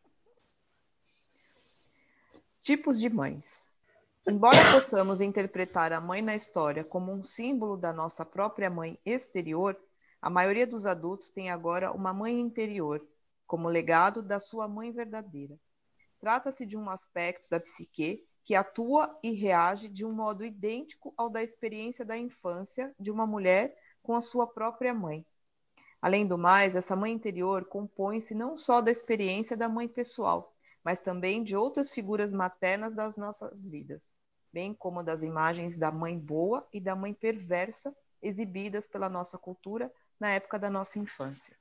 Tipos 2.62 3.00
de 3.00 3.10
mães. 3.10 3.68
Embora 4.28 4.60
possamos 4.72 5.20
interpretar 5.20 5.92
a 5.92 6.00
mãe 6.00 6.22
na 6.22 6.36
história 6.36 6.84
como 6.84 7.12
um 7.12 7.24
símbolo 7.24 7.76
da 7.76 7.92
nossa 7.92 8.24
própria 8.24 8.70
mãe 8.70 9.00
exterior, 9.04 9.76
a 10.22 10.30
maioria 10.30 10.68
dos 10.68 10.86
adultos 10.86 11.32
tem 11.32 11.50
agora 11.50 11.92
uma 11.92 12.14
mãe 12.14 12.40
interior, 12.40 13.04
como 13.48 13.68
legado 13.68 14.22
da 14.22 14.38
sua 14.38 14.68
mãe 14.68 14.92
verdadeira. 14.92 15.60
Trata-se 16.20 16.64
de 16.64 16.78
um 16.78 16.90
aspecto 16.92 17.50
da 17.50 17.60
psique 17.60 18.24
que 18.44 18.54
atua 18.54 19.18
e 19.24 19.32
reage 19.32 19.90
de 19.90 20.06
um 20.06 20.14
modo 20.14 20.46
idêntico 20.46 21.12
ao 21.18 21.28
da 21.28 21.42
experiência 21.42 22.06
da 22.06 22.16
infância 22.16 22.94
de 23.00 23.10
uma 23.10 23.26
mulher 23.26 23.76
com 24.04 24.14
a 24.14 24.22
sua 24.22 24.46
própria 24.46 24.94
mãe. 24.94 25.26
Além 26.00 26.28
do 26.28 26.38
mais, 26.38 26.76
essa 26.76 26.96
mãe 26.96 27.12
interior 27.12 27.66
compõe-se 27.66 28.36
não 28.36 28.56
só 28.56 28.80
da 28.80 28.92
experiência 28.92 29.58
da 29.58 29.68
mãe 29.68 29.88
pessoal, 29.88 30.56
mas 30.84 31.00
também 31.00 31.44
de 31.44 31.56
outras 31.56 31.92
figuras 31.92 32.32
maternas 32.32 32.94
das 32.94 33.18
nossas 33.18 33.66
vidas, 33.66 34.16
bem 34.54 34.74
como 34.74 35.02
das 35.02 35.24
imagens 35.24 35.78
da 35.78 35.92
mãe 35.92 36.18
boa 36.18 36.68
e 36.72 36.80
da 36.80 36.96
mãe 36.96 37.14
perversa 37.14 37.96
exibidas 38.22 38.88
pela 38.88 39.10
nossa 39.10 39.38
cultura 39.38 39.92
na 40.22 40.30
época 40.30 40.60
da 40.60 40.70
nossa 40.70 41.00
infância. 41.00 41.58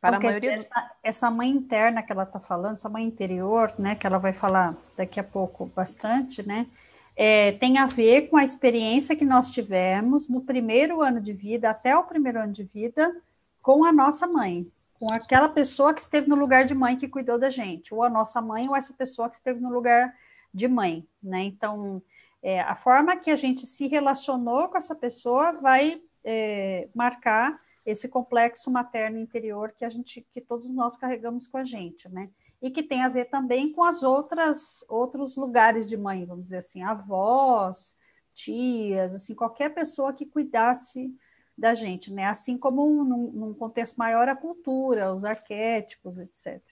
Para 0.00 0.16
então, 0.16 0.28
a 0.28 0.32
maioria 0.32 0.56
dizer, 0.56 0.66
essa, 0.66 0.90
essa, 1.00 1.30
mãe 1.30 1.48
interna 1.48 2.02
que 2.02 2.10
ela 2.10 2.24
está 2.24 2.40
falando, 2.40 2.72
essa 2.72 2.88
mãe 2.88 3.04
interior, 3.04 3.72
né, 3.78 3.94
que 3.94 4.04
ela 4.04 4.18
vai 4.18 4.32
falar 4.32 4.74
daqui 4.96 5.20
a 5.20 5.24
pouco 5.24 5.66
bastante, 5.66 6.44
né, 6.44 6.66
é, 7.14 7.52
tem 7.52 7.78
a 7.78 7.86
ver 7.86 8.28
com 8.28 8.36
a 8.36 8.42
experiência 8.42 9.14
que 9.14 9.24
nós 9.24 9.52
tivemos 9.52 10.28
no 10.28 10.40
primeiro 10.40 11.00
ano 11.02 11.20
de 11.20 11.32
vida, 11.32 11.70
até 11.70 11.96
o 11.96 12.02
primeiro 12.02 12.40
ano 12.40 12.52
de 12.52 12.64
vida, 12.64 13.14
com 13.62 13.84
a 13.84 13.92
nossa 13.92 14.26
mãe, 14.26 14.66
com 14.98 15.12
aquela 15.12 15.48
pessoa 15.48 15.94
que 15.94 16.00
esteve 16.00 16.28
no 16.28 16.34
lugar 16.34 16.64
de 16.64 16.74
mãe 16.74 16.96
que 16.96 17.06
cuidou 17.06 17.38
da 17.38 17.48
gente, 17.48 17.94
ou 17.94 18.02
a 18.02 18.10
nossa 18.10 18.40
mãe, 18.40 18.68
ou 18.68 18.74
essa 18.74 18.92
pessoa 18.92 19.28
que 19.28 19.36
esteve 19.36 19.60
no 19.60 19.70
lugar 19.70 20.12
de 20.52 20.66
mãe, 20.66 21.06
né? 21.22 21.44
Então, 21.44 22.02
é, 22.42 22.60
a 22.60 22.74
forma 22.74 23.16
que 23.16 23.30
a 23.30 23.36
gente 23.36 23.66
se 23.66 23.86
relacionou 23.86 24.66
com 24.68 24.76
essa 24.76 24.96
pessoa 24.96 25.52
vai 25.52 26.02
é, 26.24 26.88
marcar 26.94 27.60
esse 27.84 28.08
complexo 28.08 28.70
materno 28.70 29.18
interior 29.18 29.72
que 29.72 29.84
a 29.84 29.88
gente, 29.88 30.24
que 30.30 30.40
todos 30.40 30.72
nós 30.72 30.96
carregamos 30.96 31.48
com 31.48 31.58
a 31.58 31.64
gente, 31.64 32.08
né? 32.08 32.30
E 32.60 32.70
que 32.70 32.82
tem 32.82 33.02
a 33.02 33.08
ver 33.08 33.24
também 33.26 33.72
com 33.72 33.82
as 33.82 34.02
outras 34.02 34.84
outros 34.88 35.36
lugares 35.36 35.88
de 35.88 35.96
mãe, 35.96 36.24
vamos 36.24 36.44
dizer 36.44 36.58
assim, 36.58 36.82
avós, 36.82 37.98
tias, 38.32 39.14
assim, 39.14 39.34
qualquer 39.34 39.70
pessoa 39.74 40.12
que 40.12 40.24
cuidasse 40.24 41.12
da 41.58 41.74
gente, 41.74 42.12
né? 42.12 42.26
Assim 42.26 42.56
como 42.56 43.04
num, 43.04 43.32
num 43.32 43.54
contexto 43.54 43.96
maior 43.96 44.28
a 44.28 44.36
cultura, 44.36 45.12
os 45.12 45.24
arquétipos, 45.24 46.18
etc. 46.18 46.62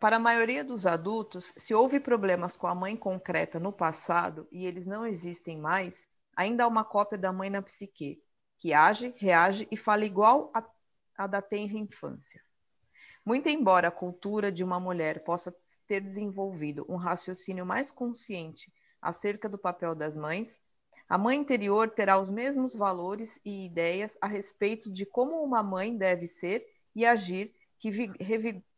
Para 0.00 0.16
a 0.16 0.20
maioria 0.20 0.64
dos 0.64 0.86
adultos, 0.86 1.52
se 1.56 1.74
houve 1.74 2.00
problemas 2.00 2.56
com 2.56 2.66
a 2.66 2.74
mãe 2.74 2.96
concreta 2.96 3.60
no 3.60 3.72
passado 3.72 4.48
e 4.50 4.64
eles 4.64 4.86
não 4.86 5.06
existem 5.06 5.58
mais, 5.58 6.08
ainda 6.36 6.64
há 6.64 6.68
uma 6.68 6.84
cópia 6.84 7.18
da 7.18 7.32
mãe 7.32 7.48
na 7.48 7.62
psique, 7.62 8.22
que 8.58 8.72
age, 8.72 9.14
reage 9.16 9.66
e 9.70 9.76
fala 9.76 10.04
igual 10.04 10.50
a, 10.54 10.62
a 11.16 11.26
da 11.26 11.40
tenra 11.40 11.78
infância. 11.78 12.42
Muito 13.24 13.48
embora 13.48 13.88
a 13.88 13.92
cultura 13.92 14.52
de 14.52 14.62
uma 14.62 14.78
mulher 14.78 15.24
possa 15.24 15.54
ter 15.86 16.00
desenvolvido 16.00 16.86
um 16.88 16.96
raciocínio 16.96 17.66
mais 17.66 17.90
consciente 17.90 18.72
acerca 19.02 19.48
do 19.48 19.58
papel 19.58 19.94
das 19.94 20.16
mães, 20.16 20.60
a 21.08 21.18
mãe 21.18 21.36
interior 21.36 21.90
terá 21.90 22.18
os 22.20 22.30
mesmos 22.30 22.74
valores 22.74 23.40
e 23.44 23.66
ideias 23.66 24.16
a 24.20 24.26
respeito 24.26 24.90
de 24.90 25.04
como 25.06 25.42
uma 25.42 25.62
mãe 25.62 25.96
deve 25.96 26.26
ser 26.26 26.66
e 26.94 27.04
agir 27.04 27.54
que, 27.78 27.90
vi 27.90 28.12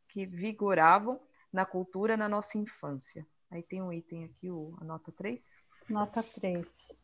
que 0.08 0.26
vigoravam 0.26 1.20
na 1.52 1.64
cultura 1.64 2.16
na 2.16 2.28
nossa 2.28 2.58
infância. 2.58 3.26
Aí 3.50 3.62
tem 3.62 3.80
um 3.80 3.92
item 3.92 4.24
aqui, 4.24 4.50
o, 4.50 4.76
a 4.80 4.84
nota 4.84 5.10
3? 5.12 5.56
Nota 5.88 6.22
3. 6.22 7.00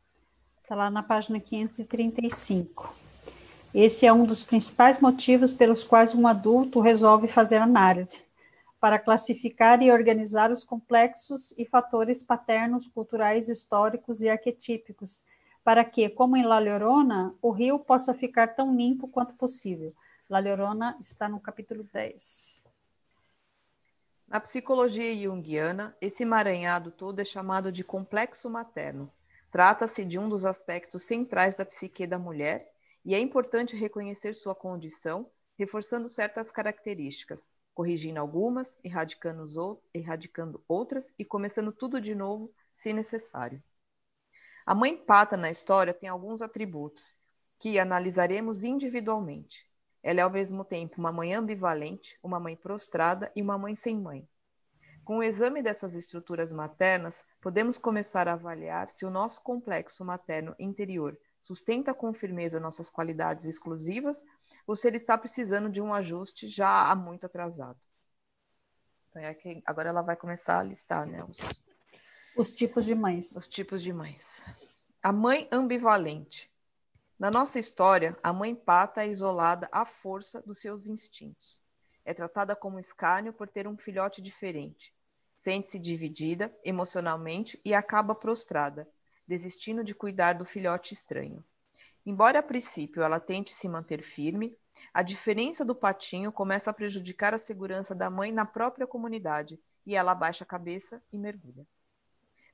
Está 0.64 0.74
lá 0.74 0.90
na 0.90 1.03
página 1.03 1.38
535. 1.38 2.94
Esse 3.74 4.07
é 4.07 4.12
um 4.14 4.24
dos 4.24 4.42
principais 4.42 4.98
motivos 4.98 5.53
pelos 5.53 5.85
quais 5.85 6.14
um 6.14 6.27
adulto 6.27 6.81
resolve 6.81 7.29
fazer 7.29 7.59
análise, 7.59 8.22
para 8.81 8.98
classificar 8.98 9.83
e 9.83 9.92
organizar 9.92 10.50
os 10.50 10.64
complexos 10.64 11.53
e 11.59 11.66
fatores 11.66 12.22
paternos, 12.22 12.88
culturais, 12.88 13.50
históricos 13.50 14.22
e 14.22 14.29
arquetípicos, 14.31 15.22
para 15.62 15.85
que, 15.85 16.09
como 16.09 16.35
em 16.35 16.46
La 16.46 16.61
Llorona, 16.61 17.35
o 17.42 17.50
rio 17.50 17.79
possa 17.79 18.14
ficar 18.14 18.55
tão 18.55 18.74
limpo 18.74 19.07
quanto 19.07 19.35
possível. 19.35 19.94
La 20.31 20.40
Llorona 20.40 20.96
está 20.98 21.29
no 21.29 21.40
capítulo 21.40 21.87
10. 21.92 22.66
Na 24.27 24.40
psicologia 24.40 25.14
junguiana, 25.14 25.94
esse 26.00 26.22
emaranhado 26.22 26.90
todo 26.90 27.20
é 27.20 27.24
chamado 27.24 27.70
de 27.70 27.85
complexo 27.85 28.48
materno, 28.48 29.12
Trata-se 29.54 30.04
de 30.04 30.18
um 30.18 30.28
dos 30.28 30.44
aspectos 30.44 31.04
centrais 31.04 31.54
da 31.54 31.64
psique 31.64 32.08
da 32.08 32.18
mulher 32.18 32.74
e 33.04 33.14
é 33.14 33.20
importante 33.20 33.76
reconhecer 33.76 34.34
sua 34.34 34.52
condição, 34.52 35.30
reforçando 35.56 36.08
certas 36.08 36.50
características, 36.50 37.48
corrigindo 37.72 38.18
algumas, 38.18 38.76
erradicando, 38.82 39.44
erradicando 39.94 40.60
outras 40.66 41.14
e 41.16 41.24
começando 41.24 41.70
tudo 41.70 42.00
de 42.00 42.16
novo, 42.16 42.52
se 42.72 42.92
necessário. 42.92 43.62
A 44.66 44.74
mãe 44.74 44.96
pata 44.96 45.36
na 45.36 45.52
história 45.52 45.94
tem 45.94 46.08
alguns 46.08 46.42
atributos 46.42 47.14
que 47.56 47.78
analisaremos 47.78 48.64
individualmente. 48.64 49.70
Ela 50.02 50.18
é 50.18 50.22
ao 50.24 50.30
mesmo 50.30 50.64
tempo 50.64 50.98
uma 50.98 51.12
mãe 51.12 51.32
ambivalente, 51.32 52.18
uma 52.24 52.40
mãe 52.40 52.56
prostrada 52.56 53.30
e 53.36 53.40
uma 53.40 53.56
mãe 53.56 53.76
sem 53.76 54.00
mãe. 54.00 54.28
Com 55.04 55.18
o 55.18 55.22
exame 55.22 55.62
dessas 55.62 55.94
estruturas 55.94 56.50
maternas, 56.50 57.22
podemos 57.40 57.76
começar 57.76 58.26
a 58.26 58.32
avaliar 58.32 58.88
se 58.88 59.04
o 59.04 59.10
nosso 59.10 59.42
complexo 59.42 60.02
materno 60.02 60.54
interior 60.58 61.18
sustenta 61.42 61.92
com 61.92 62.14
firmeza 62.14 62.58
nossas 62.58 62.88
qualidades 62.88 63.44
exclusivas 63.44 64.24
ou 64.66 64.74
se 64.74 64.88
ele 64.88 64.96
está 64.96 65.18
precisando 65.18 65.68
de 65.68 65.78
um 65.78 65.92
ajuste 65.92 66.48
já 66.48 66.90
há 66.90 66.96
muito 66.96 67.26
atrasado. 67.26 67.78
Então, 69.10 69.20
é 69.20 69.34
que 69.34 69.62
agora 69.66 69.90
ela 69.90 70.00
vai 70.00 70.16
começar 70.16 70.60
a 70.60 70.62
listar 70.62 71.06
né, 71.06 71.22
os, 71.22 71.38
os 72.34 72.54
tipos 72.54 72.86
de 72.86 72.94
mães. 72.94 73.36
Os 73.36 73.46
tipos 73.46 73.82
de 73.82 73.92
mães. 73.92 74.42
A 75.02 75.12
mãe 75.12 75.46
ambivalente. 75.52 76.50
Na 77.18 77.30
nossa 77.30 77.58
história, 77.58 78.18
a 78.22 78.32
mãe 78.32 78.54
pata 78.54 79.04
é 79.04 79.08
isolada 79.08 79.68
à 79.70 79.84
força 79.84 80.40
dos 80.40 80.58
seus 80.58 80.88
instintos. 80.88 81.60
É 82.06 82.14
tratada 82.14 82.56
como 82.56 82.78
escárnio 82.78 83.34
por 83.34 83.48
ter 83.48 83.68
um 83.68 83.76
filhote 83.76 84.22
diferente. 84.22 84.93
Sente-se 85.44 85.78
dividida 85.78 86.50
emocionalmente 86.64 87.61
e 87.62 87.74
acaba 87.74 88.14
prostrada, 88.14 88.88
desistindo 89.26 89.85
de 89.85 89.94
cuidar 89.94 90.33
do 90.33 90.44
filhote 90.46 90.94
estranho. 90.94 91.44
Embora 92.07 92.38
a 92.38 92.42
princípio 92.42 93.02
ela 93.02 93.20
tente 93.20 93.54
se 93.54 93.68
manter 93.68 94.02
firme, 94.02 94.57
a 94.94 95.02
diferença 95.02 95.62
do 95.62 95.74
patinho 95.74 96.33
começa 96.33 96.70
a 96.70 96.72
prejudicar 96.72 97.35
a 97.35 97.38
segurança 97.38 97.94
da 97.94 98.09
mãe 98.09 98.33
na 98.33 98.46
própria 98.46 98.87
comunidade 98.87 99.61
e 99.85 99.94
ela 99.94 100.12
abaixa 100.12 100.44
a 100.44 100.46
cabeça 100.46 101.02
e 101.12 101.18
mergulha. 101.18 101.66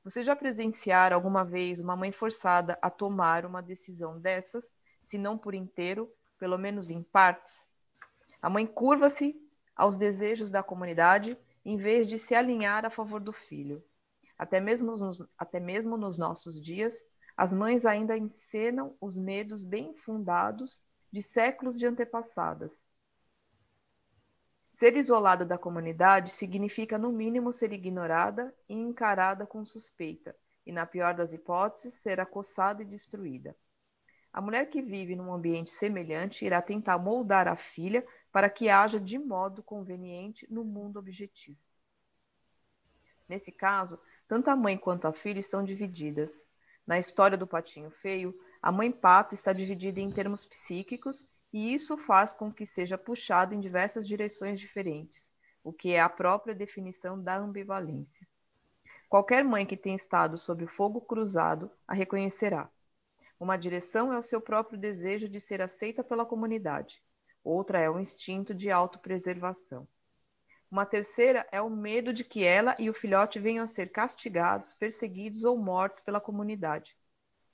Você 0.03 0.25
já 0.25 0.35
presenciaram 0.35 1.15
alguma 1.15 1.45
vez 1.45 1.79
uma 1.79 1.95
mãe 1.95 2.11
forçada 2.11 2.77
a 2.83 2.91
tomar 2.91 3.47
uma 3.47 3.63
decisão 3.63 4.19
dessas, 4.19 4.75
se 5.05 5.17
não 5.17 5.39
por 5.39 5.55
inteiro, 5.55 6.13
pelo 6.41 6.59
menos 6.59 6.91
em 6.91 7.05
partes? 7.05 7.69
A 8.43 8.51
mãe 8.51 8.67
curva-se 8.67 9.41
aos 9.77 9.95
desejos 9.95 10.51
da 10.51 10.61
comunidade 10.61 11.39
em 11.65 11.77
vez 11.77 12.07
de 12.07 12.19
se 12.19 12.35
alinhar 12.35 12.85
a 12.85 12.91
favor 12.91 13.21
do 13.21 13.33
filho. 13.33 13.85
Até 14.39 14.61
mesmo 14.61 14.93
nos, 14.93 15.23
até 15.39 15.61
mesmo 15.61 15.97
nos 15.97 16.17
nossos 16.17 16.61
dias, 16.61 17.03
as 17.37 17.53
mães 17.53 17.85
ainda 17.85 18.17
encenam 18.17 18.97
os 19.01 19.19
medos 19.19 19.65
bem 19.65 19.95
fundados 19.97 20.83
de 21.13 21.23
séculos 21.23 21.79
de 21.79 21.87
antepassadas. 21.87 22.87
Ser 24.71 24.97
isolada 24.97 25.45
da 25.45 25.59
comunidade 25.59 26.31
significa, 26.31 26.97
no 26.97 27.13
mínimo, 27.13 27.53
ser 27.53 27.73
ignorada 27.73 28.55
e 28.69 28.75
encarada 28.75 29.47
com 29.47 29.65
suspeita, 29.67 30.35
e, 30.65 30.73
na 30.73 30.87
pior 30.87 31.15
das 31.15 31.33
hipóteses, 31.33 31.95
ser 31.95 32.21
acossada 32.21 32.83
e 32.83 32.87
destruída. 32.87 33.55
A 34.33 34.41
mulher 34.41 34.71
que 34.71 34.81
vive 34.81 35.17
num 35.17 35.33
ambiente 35.33 35.71
semelhante 35.71 36.45
irá 36.45 36.63
tentar 36.63 36.99
moldar 36.99 37.49
a 37.49 37.57
filha 37.57 38.07
para 38.33 38.49
que 38.49 38.69
haja 38.69 39.01
de 39.01 39.19
modo 39.19 39.63
conveniente 39.63 40.47
no 40.51 40.65
mundo 40.65 40.99
objetivo. 40.99 41.59
Nesse 43.29 43.53
caso, 43.53 43.99
tanto 44.27 44.49
a 44.51 44.57
mãe 44.57 44.77
quanto 44.77 45.07
a 45.07 45.13
filha 45.13 45.39
estão 45.39 45.63
divididas. 45.63 46.43
Na 46.87 46.99
história 46.99 47.39
do 47.39 47.47
patinho 47.47 47.91
feio, 47.91 48.37
a 48.61 48.73
mãe 48.73 48.91
pata 48.91 49.35
está 49.35 49.53
dividida 49.53 50.01
em 50.01 50.11
termos 50.11 50.45
psíquicos 50.45 51.25
e 51.53 51.73
isso 51.73 51.97
faz 51.97 52.33
com 52.33 52.53
que 52.53 52.67
seja 52.67 52.99
puxado 52.99 53.55
em 53.55 53.61
diversas 53.61 54.07
direções 54.07 54.59
diferentes, 54.59 55.33
o 55.63 55.73
que 55.73 55.93
é 55.93 56.01
a 56.01 56.09
própria 56.09 56.55
definição 56.55 57.21
da 57.21 57.37
ambivalência. 57.37 58.27
Qualquer 59.09 59.45
mãe 59.45 59.67
que 59.67 59.77
tenha 59.77 59.97
estado 59.97 60.39
sob 60.39 60.65
o 60.65 60.69
fogo 60.69 61.01
cruzado 61.01 61.71
a 61.87 61.95
reconhecerá. 61.95 62.71
Uma 63.39 63.57
direção 63.57 64.13
é 64.13 64.19
o 64.19 64.23
seu 64.23 64.41
próprio 64.41 64.79
desejo 64.79 65.29
de 65.29 65.41
ser 65.41 65.61
aceita 65.61 66.05
pela 66.05 66.27
comunidade, 66.27 67.03
outra 67.43 67.79
é 67.79 67.89
o 67.91 67.99
instinto 67.99 68.55
de 68.55 68.71
autopreservação. 68.71 69.87
Uma 70.71 70.87
terceira 70.87 71.47
é 71.51 71.61
o 71.61 71.69
medo 71.69 72.13
de 72.13 72.23
que 72.23 72.45
ela 72.45 72.77
e 72.79 72.89
o 72.89 72.95
filhote 72.95 73.39
venham 73.39 73.65
a 73.65 73.67
ser 73.67 73.91
castigados, 73.91 74.73
perseguidos 74.75 75.43
ou 75.43 75.59
mortos 75.59 76.01
pela 76.01 76.21
comunidade. 76.21 76.97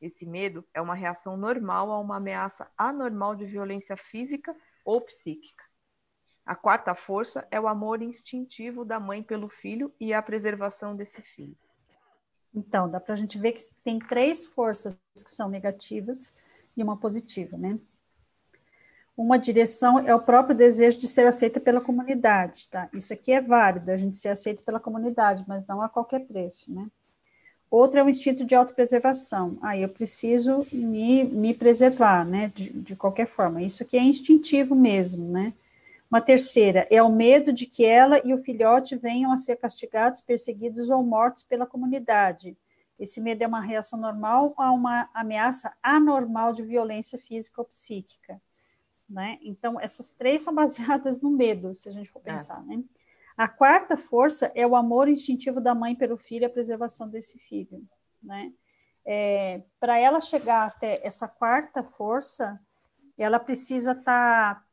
Esse 0.00 0.26
medo 0.26 0.62
é 0.74 0.80
uma 0.80 0.94
reação 0.94 1.36
normal 1.36 1.90
a 1.90 1.98
uma 1.98 2.16
ameaça 2.16 2.70
anormal 2.76 3.34
de 3.34 3.46
violência 3.46 3.96
física 3.96 4.54
ou 4.84 5.00
psíquica. 5.00 5.64
A 6.44 6.54
quarta 6.54 6.94
força 6.94 7.48
é 7.50 7.58
o 7.58 7.66
amor 7.66 8.02
instintivo 8.02 8.84
da 8.84 9.00
mãe 9.00 9.22
pelo 9.22 9.48
filho 9.48 9.92
e 9.98 10.12
a 10.12 10.22
preservação 10.22 10.94
desse 10.94 11.22
filho. 11.22 11.56
Então, 12.54 12.88
dá 12.88 13.00
para 13.00 13.14
a 13.14 13.16
gente 13.16 13.38
ver 13.38 13.52
que 13.52 13.62
tem 13.82 13.98
três 13.98 14.46
forças 14.46 15.00
que 15.12 15.30
são 15.30 15.48
negativas 15.48 16.34
e 16.76 16.82
uma 16.82 16.96
positiva, 16.96 17.56
né? 17.56 17.78
Uma 19.16 19.38
direção 19.38 19.98
é 20.00 20.14
o 20.14 20.20
próprio 20.20 20.54
desejo 20.54 20.98
de 20.98 21.08
ser 21.08 21.26
aceita 21.26 21.58
pela 21.58 21.80
comunidade, 21.80 22.68
tá? 22.68 22.88
Isso 22.92 23.14
aqui 23.14 23.32
é 23.32 23.40
válido, 23.40 23.90
a 23.90 23.96
gente 23.96 24.16
ser 24.16 24.28
aceito 24.28 24.62
pela 24.62 24.78
comunidade, 24.78 25.44
mas 25.48 25.66
não 25.66 25.80
a 25.80 25.88
qualquer 25.88 26.20
preço, 26.26 26.70
né? 26.72 26.86
Outra 27.70 28.00
é 28.00 28.04
o 28.04 28.08
instinto 28.08 28.44
de 28.44 28.54
autopreservação. 28.54 29.58
Aí 29.60 29.80
ah, 29.80 29.82
eu 29.82 29.88
preciso 29.88 30.66
me, 30.72 31.24
me 31.24 31.54
preservar, 31.54 32.24
né? 32.24 32.52
De, 32.54 32.70
de 32.70 32.94
qualquer 32.94 33.26
forma. 33.26 33.62
Isso 33.62 33.82
aqui 33.82 33.96
é 33.96 34.02
instintivo 34.02 34.74
mesmo, 34.74 35.32
né? 35.32 35.52
Uma 36.10 36.20
terceira 36.20 36.86
é 36.90 37.02
o 37.02 37.10
medo 37.10 37.52
de 37.52 37.66
que 37.66 37.84
ela 37.84 38.20
e 38.24 38.32
o 38.32 38.38
filhote 38.38 38.94
venham 38.94 39.32
a 39.32 39.36
ser 39.36 39.56
castigados, 39.56 40.20
perseguidos 40.20 40.90
ou 40.90 41.02
mortos 41.02 41.42
pela 41.42 41.66
comunidade. 41.66 42.56
Esse 42.98 43.20
medo 43.20 43.42
é 43.42 43.46
uma 43.46 43.60
reação 43.60 43.98
normal 43.98 44.54
a 44.56 44.70
uma 44.70 45.08
ameaça 45.12 45.72
anormal 45.82 46.52
de 46.52 46.62
violência 46.62 47.18
física 47.18 47.60
ou 47.60 47.66
psíquica. 47.66 48.40
Né? 49.08 49.38
Então, 49.42 49.80
essas 49.80 50.14
três 50.14 50.42
são 50.42 50.54
baseadas 50.54 51.20
no 51.20 51.30
medo, 51.30 51.74
se 51.74 51.88
a 51.88 51.92
gente 51.92 52.10
for 52.10 52.20
é. 52.24 52.32
pensar. 52.32 52.62
É. 52.62 52.76
Né? 52.76 52.84
A 53.36 53.48
quarta 53.48 53.96
força 53.96 54.50
é 54.54 54.66
o 54.66 54.74
amor 54.74 55.08
instintivo 55.08 55.60
da 55.60 55.74
mãe 55.74 55.94
pelo 55.94 56.16
filho 56.16 56.44
e 56.44 56.46
a 56.46 56.50
preservação 56.50 57.08
desse 57.08 57.38
filho. 57.38 57.86
Né? 58.22 58.52
É, 59.04 59.62
Para 59.78 59.98
ela 59.98 60.20
chegar 60.20 60.66
até 60.66 61.04
essa 61.06 61.28
quarta 61.28 61.82
força, 61.82 62.58
ela 63.18 63.38
precisa 63.38 63.92
estar 63.92 64.54
tá 64.54 64.66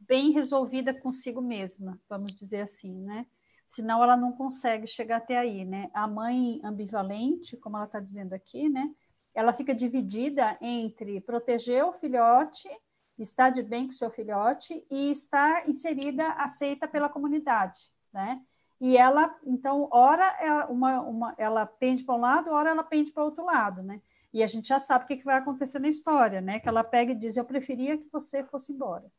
bem 0.00 0.30
resolvida 0.30 0.94
consigo 0.94 1.42
mesma, 1.42 2.00
vamos 2.08 2.34
dizer 2.34 2.62
assim, 2.62 2.94
né? 3.02 3.26
Senão 3.66 4.02
ela 4.02 4.16
não 4.16 4.32
consegue 4.32 4.86
chegar 4.86 5.18
até 5.18 5.36
aí, 5.36 5.66
né? 5.66 5.90
A 5.92 6.08
mãe 6.08 6.58
ambivalente, 6.64 7.58
como 7.58 7.76
ela 7.76 7.84
está 7.84 8.00
dizendo 8.00 8.32
aqui, 8.32 8.70
né? 8.70 8.90
Ela 9.34 9.52
fica 9.52 9.74
dividida 9.74 10.56
entre 10.62 11.20
proteger 11.20 11.84
o 11.84 11.92
filhote, 11.92 12.68
estar 13.18 13.50
de 13.50 13.62
bem 13.62 13.84
com 13.84 13.90
o 13.90 13.94
seu 13.94 14.10
filhote 14.10 14.84
e 14.90 15.10
estar 15.10 15.68
inserida, 15.68 16.28
aceita 16.32 16.86
pela 16.86 17.08
comunidade, 17.08 17.90
né? 18.12 18.40
E 18.80 18.96
ela, 18.96 19.36
então, 19.44 19.88
ora 19.90 20.24
é 20.40 20.64
uma, 20.66 21.00
uma, 21.00 21.34
ela 21.36 21.66
pende 21.66 22.04
para 22.04 22.14
um 22.14 22.20
lado, 22.20 22.50
ora 22.50 22.70
ela 22.70 22.84
pende 22.84 23.10
para 23.10 23.22
o 23.22 23.26
outro 23.26 23.44
lado, 23.44 23.82
né? 23.82 24.00
E 24.32 24.42
a 24.42 24.46
gente 24.46 24.68
já 24.68 24.78
sabe 24.78 25.04
o 25.04 25.08
que, 25.08 25.16
que 25.16 25.24
vai 25.24 25.36
acontecer 25.36 25.80
na 25.80 25.88
história, 25.88 26.40
né? 26.40 26.60
Que 26.60 26.68
ela 26.68 26.84
pega 26.84 27.10
e 27.10 27.16
diz: 27.16 27.36
Eu 27.36 27.44
preferia 27.44 27.98
que 27.98 28.08
você 28.12 28.44
fosse 28.44 28.72
embora. 28.72 29.10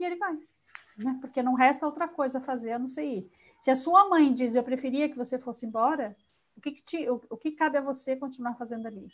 E 0.00 0.04
ele 0.04 0.16
vai, 0.16 0.32
né? 0.96 1.18
Porque 1.20 1.42
não 1.42 1.54
resta 1.54 1.84
outra 1.84 2.08
coisa 2.08 2.38
a 2.38 2.42
fazer 2.42 2.72
a 2.72 2.78
não 2.78 2.88
ser 2.88 3.04
ir. 3.04 3.30
Se 3.60 3.70
a 3.70 3.74
sua 3.74 4.08
mãe 4.08 4.32
diz: 4.32 4.54
Eu 4.54 4.62
preferia 4.62 5.10
que 5.10 5.16
você 5.16 5.38
fosse 5.38 5.66
embora, 5.66 6.16
o 6.56 6.60
que, 6.60 6.70
que, 6.70 6.82
te, 6.82 7.10
o, 7.10 7.20
o 7.28 7.36
que 7.36 7.52
cabe 7.52 7.76
a 7.76 7.82
você 7.82 8.16
continuar 8.16 8.54
fazendo 8.54 8.86
ali? 8.86 9.12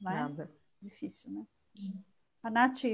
Né? 0.00 0.14
Nada. 0.14 0.50
Difícil, 0.82 1.30
né? 1.30 1.46
A 2.42 2.48
Nath 2.48 2.84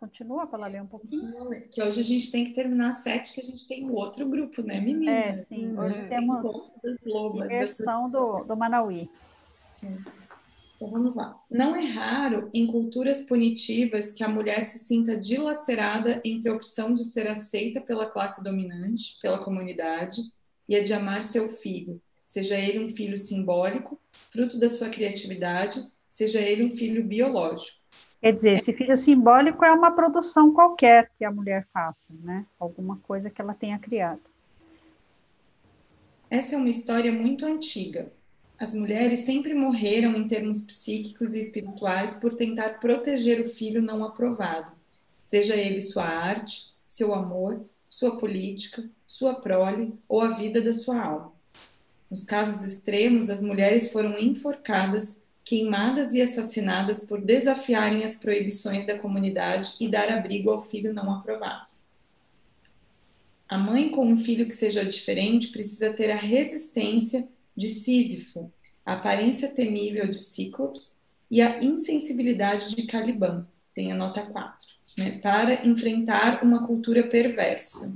continua 0.00 0.46
para 0.46 0.66
ler 0.66 0.80
um 0.80 0.86
pouquinho? 0.86 1.34
Que 1.70 1.82
hoje 1.82 2.00
a 2.00 2.04
gente 2.04 2.30
tem 2.32 2.46
que 2.46 2.52
terminar 2.52 2.88
às 2.88 2.96
sete, 3.02 3.34
que 3.34 3.40
a 3.40 3.44
gente 3.44 3.68
tem 3.68 3.84
um 3.84 3.92
outro 3.92 4.26
grupo, 4.26 4.62
né, 4.62 4.80
menina? 4.80 5.10
É, 5.10 5.34
sim. 5.34 5.76
Hoje 5.78 5.98
é. 5.98 6.08
temos 6.08 6.72
a 6.82 7.44
imersão 7.44 8.08
do, 8.08 8.44
do 8.44 8.56
Manauí. 8.56 9.10
É. 9.84 9.88
Então 10.76 10.90
vamos 10.90 11.14
lá. 11.16 11.38
Não 11.50 11.76
é 11.76 11.84
raro 11.84 12.48
em 12.54 12.66
culturas 12.66 13.22
punitivas 13.22 14.10
que 14.10 14.24
a 14.24 14.28
mulher 14.28 14.64
se 14.64 14.78
sinta 14.78 15.16
dilacerada 15.16 16.22
entre 16.24 16.48
a 16.48 16.54
opção 16.54 16.94
de 16.94 17.04
ser 17.04 17.28
aceita 17.28 17.82
pela 17.82 18.06
classe 18.06 18.42
dominante, 18.42 19.18
pela 19.20 19.38
comunidade, 19.38 20.22
e 20.66 20.74
a 20.76 20.82
de 20.82 20.94
amar 20.94 21.24
seu 21.24 21.50
filho, 21.50 22.00
seja 22.24 22.56
ele 22.58 22.82
um 22.82 22.88
filho 22.88 23.18
simbólico, 23.18 24.00
fruto 24.10 24.58
da 24.58 24.66
sua 24.66 24.88
criatividade, 24.88 25.86
seja 26.08 26.40
ele 26.40 26.64
um 26.64 26.74
filho 26.74 27.04
biológico 27.04 27.83
Quer 28.24 28.32
dizer, 28.32 28.54
esse 28.54 28.72
filho 28.72 28.96
simbólico 28.96 29.62
é 29.66 29.70
uma 29.70 29.90
produção 29.90 30.50
qualquer 30.50 31.10
que 31.18 31.26
a 31.26 31.30
mulher 31.30 31.68
faça, 31.74 32.14
né? 32.22 32.46
Alguma 32.58 32.96
coisa 33.06 33.28
que 33.28 33.38
ela 33.38 33.52
tenha 33.52 33.78
criado. 33.78 34.22
Essa 36.30 36.54
é 36.54 36.58
uma 36.58 36.70
história 36.70 37.12
muito 37.12 37.44
antiga. 37.44 38.10
As 38.58 38.72
mulheres 38.72 39.26
sempre 39.26 39.52
morreram 39.52 40.16
em 40.16 40.26
termos 40.26 40.62
psíquicos 40.62 41.34
e 41.34 41.38
espirituais 41.38 42.14
por 42.14 42.32
tentar 42.32 42.80
proteger 42.80 43.42
o 43.42 43.44
filho 43.44 43.82
não 43.82 44.02
aprovado, 44.02 44.72
seja 45.28 45.54
ele 45.54 45.82
sua 45.82 46.06
arte, 46.06 46.72
seu 46.88 47.12
amor, 47.12 47.62
sua 47.90 48.16
política, 48.16 48.88
sua 49.04 49.34
prole 49.34 49.92
ou 50.08 50.22
a 50.22 50.30
vida 50.30 50.62
da 50.62 50.72
sua 50.72 50.98
alma. 50.98 51.32
Nos 52.10 52.24
casos 52.24 52.62
extremos, 52.62 53.28
as 53.28 53.42
mulheres 53.42 53.92
foram 53.92 54.18
enforcadas 54.18 55.20
queimadas 55.44 56.14
e 56.14 56.22
assassinadas 56.22 57.04
por 57.04 57.20
desafiarem 57.20 58.02
as 58.02 58.16
proibições 58.16 58.86
da 58.86 58.98
comunidade 58.98 59.74
e 59.78 59.88
dar 59.88 60.08
abrigo 60.08 60.50
ao 60.50 60.62
filho 60.62 60.94
não 60.94 61.12
aprovado. 61.12 61.66
A 63.46 63.58
mãe 63.58 63.90
com 63.90 64.06
um 64.06 64.16
filho 64.16 64.46
que 64.46 64.54
seja 64.54 64.84
diferente 64.84 65.48
precisa 65.48 65.92
ter 65.92 66.10
a 66.10 66.16
resistência 66.16 67.28
de 67.54 67.68
Sísifo, 67.68 68.50
a 68.84 68.94
aparência 68.94 69.48
temível 69.48 70.08
de 70.08 70.18
Cíclopes 70.18 70.96
e 71.30 71.42
a 71.42 71.62
insensibilidade 71.62 72.74
de 72.74 72.86
Caliban, 72.86 73.46
tem 73.74 73.92
a 73.92 73.94
nota 73.94 74.22
4, 74.22 74.66
né, 74.96 75.18
para 75.18 75.66
enfrentar 75.66 76.42
uma 76.42 76.66
cultura 76.66 77.02
perversa. 77.02 77.94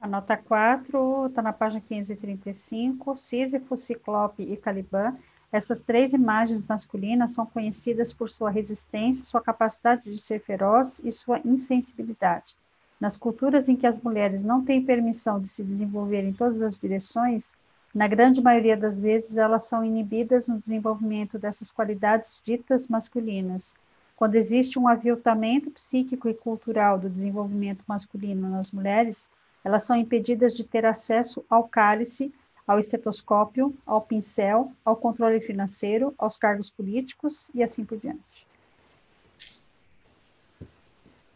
A 0.00 0.08
nota 0.08 0.36
4 0.36 1.26
está 1.26 1.40
na 1.40 1.52
página 1.52 1.80
535, 1.80 3.14
Sísifo, 3.14 3.76
Ciclope 3.76 4.42
e 4.42 4.56
Caliban 4.56 5.16
essas 5.56 5.80
três 5.80 6.12
imagens 6.12 6.64
masculinas 6.66 7.32
são 7.32 7.46
conhecidas 7.46 8.12
por 8.12 8.28
sua 8.28 8.50
resistência, 8.50 9.24
sua 9.24 9.40
capacidade 9.40 10.02
de 10.10 10.20
ser 10.20 10.40
feroz 10.40 11.00
e 11.04 11.12
sua 11.12 11.40
insensibilidade. 11.44 12.56
Nas 13.00 13.16
culturas 13.16 13.68
em 13.68 13.76
que 13.76 13.86
as 13.86 14.00
mulheres 14.00 14.42
não 14.42 14.64
têm 14.64 14.84
permissão 14.84 15.40
de 15.40 15.46
se 15.48 15.62
desenvolver 15.62 16.24
em 16.24 16.32
todas 16.32 16.60
as 16.62 16.76
direções, 16.76 17.54
Na 17.94 18.08
grande 18.08 18.42
maioria 18.42 18.76
das 18.76 18.98
vezes, 18.98 19.38
elas 19.38 19.68
são 19.68 19.84
inibidas 19.84 20.48
no 20.48 20.58
desenvolvimento 20.58 21.38
dessas 21.38 21.70
qualidades 21.70 22.42
ditas 22.44 22.88
masculinas. 22.88 23.72
Quando 24.16 24.34
existe 24.34 24.80
um 24.80 24.88
aviltamento 24.88 25.70
psíquico 25.70 26.28
e 26.28 26.34
cultural 26.34 26.98
do 26.98 27.08
desenvolvimento 27.08 27.84
masculino 27.86 28.50
nas 28.50 28.72
mulheres, 28.72 29.30
elas 29.62 29.84
são 29.84 29.94
impedidas 29.94 30.56
de 30.56 30.64
ter 30.64 30.84
acesso 30.84 31.44
ao 31.48 31.68
cálice, 31.68 32.34
ao 32.66 32.78
estetoscópio, 32.78 33.74
ao 33.84 34.00
pincel, 34.00 34.72
ao 34.84 34.96
controle 34.96 35.40
financeiro, 35.40 36.14
aos 36.16 36.36
cargos 36.36 36.70
políticos 36.70 37.50
e 37.54 37.62
assim 37.62 37.84
por 37.84 37.98
diante. 37.98 38.46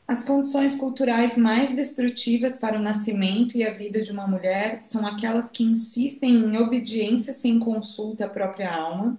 As 0.08 0.24
condições 0.24 0.74
culturais 0.74 1.36
mais 1.36 1.70
destrutivas 1.70 2.56
para 2.56 2.78
o 2.78 2.82
nascimento 2.82 3.58
e 3.58 3.62
a 3.62 3.74
vida 3.74 4.00
de 4.00 4.10
uma 4.10 4.26
mulher 4.26 4.80
são 4.80 5.06
aquelas 5.06 5.50
que 5.50 5.62
insistem 5.62 6.30
em 6.30 6.56
obediência 6.56 7.34
sem 7.34 7.58
consulta 7.58 8.24
à 8.24 8.28
própria 8.28 8.74
alma, 8.74 9.18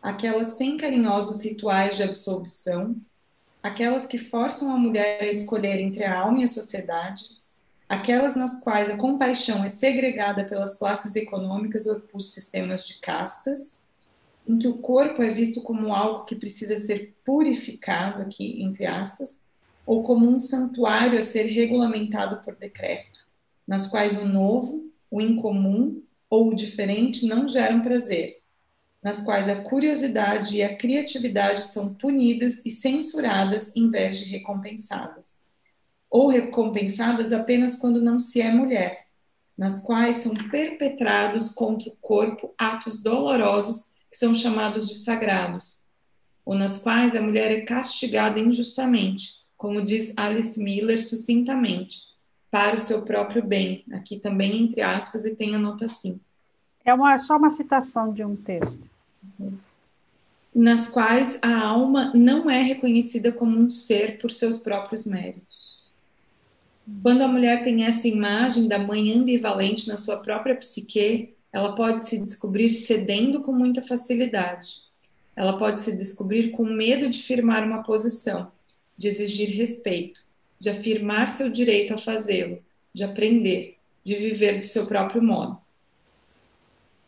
aquelas 0.00 0.56
sem 0.56 0.76
carinhosos 0.76 1.44
rituais 1.44 1.96
de 1.96 2.04
absolvição, 2.04 2.94
aquelas 3.60 4.06
que 4.06 4.18
forçam 4.18 4.72
a 4.72 4.78
mulher 4.78 5.20
a 5.20 5.26
escolher 5.26 5.80
entre 5.80 6.04
a 6.04 6.20
alma 6.20 6.38
e 6.38 6.44
a 6.44 6.46
sociedade, 6.46 7.39
aquelas 7.90 8.36
nas 8.36 8.60
quais 8.60 8.88
a 8.88 8.96
compaixão 8.96 9.64
é 9.64 9.68
segregada 9.68 10.44
pelas 10.44 10.76
classes 10.76 11.16
econômicas 11.16 11.86
ou 11.86 11.98
por 11.98 12.22
sistemas 12.22 12.86
de 12.86 13.00
castas, 13.00 13.76
em 14.46 14.56
que 14.56 14.68
o 14.68 14.78
corpo 14.78 15.20
é 15.20 15.30
visto 15.30 15.60
como 15.60 15.92
algo 15.92 16.24
que 16.24 16.36
precisa 16.36 16.76
ser 16.76 17.16
purificado, 17.24 18.22
aqui 18.22 18.62
entre 18.62 18.86
aspas, 18.86 19.40
ou 19.84 20.04
como 20.04 20.28
um 20.28 20.38
santuário 20.38 21.18
a 21.18 21.22
ser 21.22 21.46
regulamentado 21.46 22.40
por 22.44 22.54
decreto, 22.54 23.26
nas 23.66 23.88
quais 23.88 24.16
o 24.16 24.24
novo, 24.24 24.88
o 25.10 25.20
incomum 25.20 26.00
ou 26.28 26.50
o 26.50 26.54
diferente 26.54 27.26
não 27.26 27.48
geram 27.48 27.82
prazer, 27.82 28.40
nas 29.02 29.20
quais 29.20 29.48
a 29.48 29.62
curiosidade 29.62 30.58
e 30.58 30.62
a 30.62 30.76
criatividade 30.76 31.62
são 31.62 31.92
punidas 31.92 32.62
e 32.64 32.70
censuradas 32.70 33.72
em 33.74 33.90
vez 33.90 34.20
de 34.20 34.26
recompensadas, 34.26 35.39
ou 36.10 36.28
recompensadas 36.28 37.32
apenas 37.32 37.76
quando 37.76 38.02
não 38.02 38.18
se 38.18 38.40
é 38.40 38.52
mulher, 38.52 39.06
nas 39.56 39.78
quais 39.78 40.18
são 40.18 40.34
perpetrados 40.50 41.50
contra 41.50 41.88
o 41.88 41.96
corpo 42.00 42.52
atos 42.58 43.00
dolorosos 43.00 43.92
que 44.10 44.16
são 44.16 44.34
chamados 44.34 44.88
de 44.88 44.94
sagrados, 44.96 45.86
ou 46.44 46.56
nas 46.56 46.78
quais 46.78 47.14
a 47.14 47.22
mulher 47.22 47.52
é 47.52 47.60
castigada 47.60 48.40
injustamente, 48.40 49.44
como 49.56 49.80
diz 49.80 50.12
Alice 50.16 50.60
Miller 50.60 51.00
sucintamente, 51.06 52.08
para 52.50 52.74
o 52.74 52.78
seu 52.78 53.02
próprio 53.02 53.46
bem. 53.46 53.84
Aqui 53.92 54.18
também 54.18 54.64
entre 54.64 54.80
aspas 54.80 55.24
e 55.24 55.36
tem 55.36 55.54
a 55.54 55.58
nota 55.58 55.84
assim. 55.84 56.18
É 56.84 56.92
uma, 56.92 57.16
só 57.18 57.36
uma 57.36 57.50
citação 57.50 58.12
de 58.12 58.24
um 58.24 58.34
texto. 58.34 58.82
Nas 60.52 60.88
quais 60.88 61.38
a 61.40 61.60
alma 61.60 62.10
não 62.14 62.50
é 62.50 62.62
reconhecida 62.62 63.30
como 63.30 63.56
um 63.56 63.68
ser 63.68 64.18
por 64.18 64.32
seus 64.32 64.58
próprios 64.58 65.06
méritos. 65.06 65.79
Quando 67.02 67.22
a 67.22 67.28
mulher 67.28 67.64
tem 67.64 67.84
essa 67.84 68.06
imagem 68.06 68.68
da 68.68 68.78
mãe 68.78 69.12
ambivalente 69.12 69.88
na 69.88 69.96
sua 69.96 70.18
própria 70.18 70.54
psique, 70.54 71.34
ela 71.52 71.74
pode 71.74 72.04
se 72.04 72.18
descobrir 72.18 72.70
cedendo 72.70 73.40
com 73.40 73.52
muita 73.52 73.82
facilidade. 73.82 74.82
Ela 75.34 75.56
pode 75.56 75.80
se 75.80 75.96
descobrir 75.96 76.50
com 76.50 76.64
medo 76.64 77.08
de 77.08 77.22
firmar 77.22 77.64
uma 77.64 77.82
posição 77.82 78.52
de 78.98 79.08
exigir 79.08 79.56
respeito, 79.56 80.20
de 80.58 80.68
afirmar 80.68 81.30
seu 81.30 81.48
direito 81.48 81.94
a 81.94 81.98
fazê-lo, 81.98 82.58
de 82.92 83.02
aprender, 83.02 83.78
de 84.04 84.14
viver 84.14 84.58
do 84.58 84.66
seu 84.66 84.86
próprio 84.86 85.22
modo. 85.22 85.58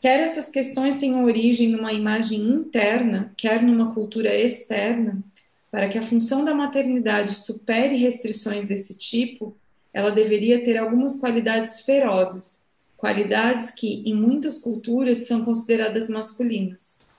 Quer 0.00 0.20
essas 0.20 0.48
questões 0.48 0.96
tenham 0.96 1.22
origem 1.24 1.68
numa 1.68 1.92
imagem 1.92 2.40
interna, 2.40 3.32
quer 3.36 3.62
numa 3.62 3.92
cultura 3.92 4.34
externa, 4.34 5.22
para 5.70 5.88
que 5.88 5.98
a 5.98 6.02
função 6.02 6.44
da 6.44 6.54
maternidade 6.54 7.34
supere 7.34 7.96
restrições 7.96 8.64
desse 8.64 8.96
tipo, 8.96 9.54
ela 9.92 10.10
deveria 10.10 10.64
ter 10.64 10.76
algumas 10.76 11.16
qualidades 11.16 11.80
ferozes, 11.80 12.60
qualidades 12.96 13.70
que, 13.70 14.02
em 14.06 14.14
muitas 14.14 14.58
culturas, 14.58 15.26
são 15.26 15.44
consideradas 15.44 16.08
masculinas. 16.08 17.14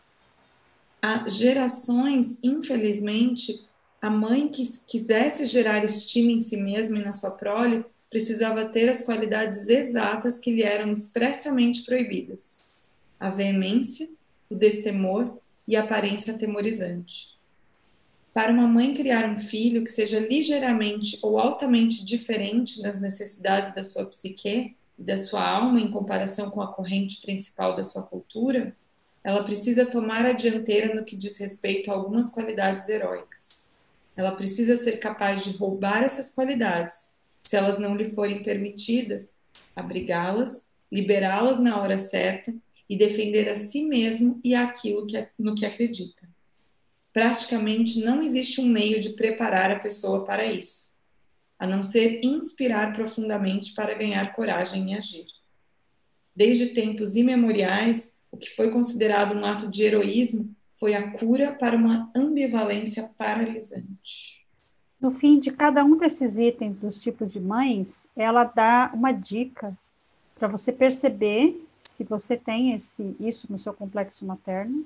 Há 1.01 1.27
gerações, 1.27 2.37
infelizmente, 2.41 3.67
a 4.01 4.09
mãe 4.09 4.47
que 4.47 4.63
quisesse 4.87 5.45
gerar 5.45 5.83
estima 5.83 6.31
em 6.31 6.39
si 6.39 6.57
mesma 6.57 6.97
e 6.97 7.03
na 7.03 7.11
sua 7.11 7.31
prole 7.31 7.85
precisava 8.09 8.65
ter 8.65 8.87
as 8.89 9.03
qualidades 9.03 9.67
exatas 9.67 10.37
que 10.37 10.51
lhe 10.51 10.63
eram 10.63 10.91
expressamente 10.91 11.83
proibidas: 11.83 12.73
a 13.19 13.29
veemência, 13.29 14.09
o 14.49 14.55
destemor 14.55 15.37
e 15.67 15.75
a 15.75 15.83
aparência 15.83 16.33
atemorizante. 16.33 17.32
Para 18.33 18.51
uma 18.51 18.67
mãe 18.67 18.95
criar 18.95 19.29
um 19.29 19.37
filho 19.37 19.83
que 19.83 19.91
seja 19.91 20.19
ligeiramente 20.19 21.19
ou 21.21 21.37
altamente 21.37 22.03
diferente 22.03 22.81
das 22.81 22.99
necessidades 22.99 23.75
da 23.75 23.83
sua 23.83 24.05
psique 24.05 24.75
e 24.97 25.03
da 25.03 25.17
sua 25.17 25.47
alma 25.47 25.79
em 25.79 25.91
comparação 25.91 26.49
com 26.49 26.59
a 26.59 26.73
corrente 26.73 27.21
principal 27.21 27.75
da 27.75 27.83
sua 27.83 28.01
cultura, 28.01 28.75
ela 29.23 29.43
precisa 29.43 29.85
tomar 29.85 30.25
a 30.25 30.31
dianteira 30.31 30.95
no 30.95 31.05
que 31.05 31.15
diz 31.15 31.37
respeito 31.37 31.91
a 31.91 31.93
algumas 31.93 32.31
qualidades 32.31 32.89
heróicas. 32.89 33.75
Ela 34.17 34.31
precisa 34.31 34.75
ser 34.75 34.97
capaz 34.97 35.43
de 35.43 35.55
roubar 35.55 36.03
essas 36.03 36.33
qualidades, 36.33 37.11
se 37.43 37.55
elas 37.55 37.77
não 37.77 37.95
lhe 37.95 38.13
forem 38.13 38.41
permitidas, 38.41 39.33
abrigá-las, 39.75 40.63
liberá-las 40.91 41.59
na 41.59 41.79
hora 41.79 41.97
certa 41.99 42.53
e 42.89 42.97
defender 42.97 43.47
a 43.49 43.55
si 43.55 43.83
mesmo 43.83 44.39
e 44.43 44.55
aquilo 44.55 45.05
que, 45.05 45.27
no 45.37 45.53
que 45.55 45.65
acredita. 45.65 46.32
Praticamente 47.13 48.03
não 48.03 48.23
existe 48.23 48.59
um 48.59 48.67
meio 48.67 48.99
de 48.99 49.09
preparar 49.09 49.71
a 49.71 49.79
pessoa 49.79 50.25
para 50.25 50.43
isso, 50.45 50.91
a 51.59 51.67
não 51.67 51.83
ser 51.83 52.25
inspirar 52.25 52.91
profundamente 52.91 53.73
para 53.75 53.93
ganhar 53.93 54.33
coragem 54.33 54.91
e 54.91 54.97
agir. 54.97 55.27
Desde 56.35 56.69
tempos 56.69 57.15
imemoriais, 57.15 58.11
o 58.31 58.37
que 58.37 58.49
foi 58.49 58.71
considerado 58.71 59.35
um 59.35 59.45
ato 59.45 59.69
de 59.69 59.83
heroísmo 59.83 60.49
foi 60.73 60.95
a 60.95 61.11
cura 61.11 61.53
para 61.53 61.77
uma 61.77 62.11
ambivalência 62.15 63.07
paralisante. 63.15 64.43
No 64.99 65.11
fim 65.11 65.39
de 65.39 65.51
cada 65.51 65.83
um 65.85 65.95
desses 65.95 66.39
itens 66.39 66.75
dos 66.77 66.99
tipos 66.99 67.31
de 67.31 67.39
mães, 67.39 68.09
ela 68.15 68.43
dá 68.43 68.89
uma 68.91 69.11
dica 69.11 69.77
para 70.33 70.47
você 70.47 70.71
perceber 70.71 71.63
se 71.77 72.03
você 72.03 72.35
tem 72.35 72.73
esse, 72.73 73.15
isso 73.19 73.45
no 73.51 73.59
seu 73.59 73.73
complexo 73.73 74.25
materno 74.25 74.83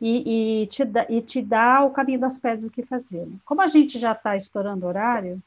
e, 0.00 0.62
e, 0.62 0.66
te 0.66 0.84
dá, 0.84 1.06
e 1.08 1.20
te 1.20 1.40
dá 1.40 1.82
o 1.82 1.90
caminho 1.90 2.20
das 2.20 2.38
pedras 2.38 2.64
o 2.64 2.70
que 2.70 2.82
fazer. 2.82 3.26
Como 3.44 3.62
a 3.62 3.66
gente 3.66 3.98
já 3.98 4.12
está 4.12 4.36
estourando 4.36 4.86
horário, 4.86 5.42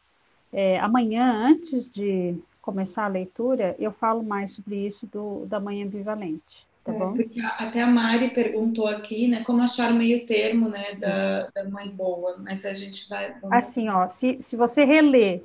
é, 0.51 0.79
amanhã, 0.79 1.47
antes 1.47 1.89
de 1.89 2.35
começar 2.61 3.05
a 3.05 3.09
leitura, 3.09 3.75
eu 3.79 3.91
falo 3.91 4.23
mais 4.23 4.51
sobre 4.51 4.85
isso 4.85 5.07
do, 5.07 5.45
da 5.45 5.59
mãe 5.59 5.83
ambivalente 5.83 6.67
tá 6.89 6.93
é, 6.93 6.97
bom? 6.97 7.13
Porque 7.13 7.39
até 7.41 7.81
a 7.81 7.87
Mari 7.87 8.29
perguntou 8.31 8.87
aqui, 8.87 9.27
né, 9.27 9.43
como 9.43 9.61
achar 9.61 9.91
o 9.91 9.95
meio 9.95 10.25
termo, 10.25 10.69
né, 10.69 10.95
da, 10.95 11.49
da 11.53 11.63
mãe 11.69 11.89
boa, 11.89 12.37
mas 12.39 12.65
a 12.65 12.73
gente 12.73 13.07
vai... 13.09 13.33
Vamos... 13.39 13.55
Assim, 13.55 13.89
ó, 13.89 14.09
se, 14.09 14.37
se 14.41 14.55
você 14.55 14.83
reler 14.83 15.43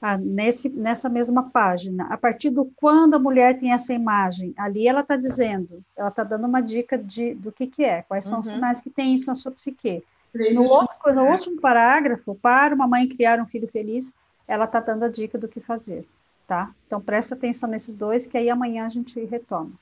ah, 0.00 0.18
nesse, 0.18 0.68
nessa 0.68 1.08
mesma 1.08 1.50
página, 1.50 2.06
a 2.06 2.16
partir 2.16 2.50
do 2.50 2.66
quando 2.76 3.14
a 3.14 3.18
mulher 3.18 3.58
tem 3.58 3.72
essa 3.72 3.94
imagem, 3.94 4.52
ali 4.56 4.86
ela 4.86 5.00
está 5.00 5.16
dizendo, 5.16 5.82
ela 5.96 6.08
está 6.08 6.22
dando 6.22 6.46
uma 6.46 6.60
dica 6.60 6.98
de, 6.98 7.34
do 7.34 7.50
que 7.50 7.66
que 7.66 7.84
é, 7.84 8.02
quais 8.02 8.24
são 8.24 8.34
uhum. 8.34 8.40
os 8.40 8.48
sinais 8.48 8.80
que 8.80 8.90
tem 8.90 9.14
isso 9.14 9.26
na 9.26 9.34
sua 9.34 9.52
psique. 9.52 10.04
No, 10.52 10.64
outro, 10.64 11.14
no 11.14 11.24
último 11.24 11.60
parágrafo, 11.60 12.34
para 12.34 12.74
uma 12.74 12.88
mãe 12.88 13.08
criar 13.08 13.40
um 13.40 13.46
filho 13.46 13.68
feliz, 13.68 14.12
ela 14.46 14.64
está 14.64 14.80
dando 14.80 15.04
a 15.04 15.08
dica 15.08 15.38
do 15.38 15.48
que 15.48 15.60
fazer, 15.60 16.06
tá? 16.46 16.74
Então, 16.86 17.00
presta 17.00 17.34
atenção 17.34 17.68
nesses 17.68 17.94
dois, 17.94 18.26
que 18.26 18.36
aí 18.36 18.50
amanhã 18.50 18.84
a 18.84 18.88
gente 18.88 19.24
retoma. 19.24 19.72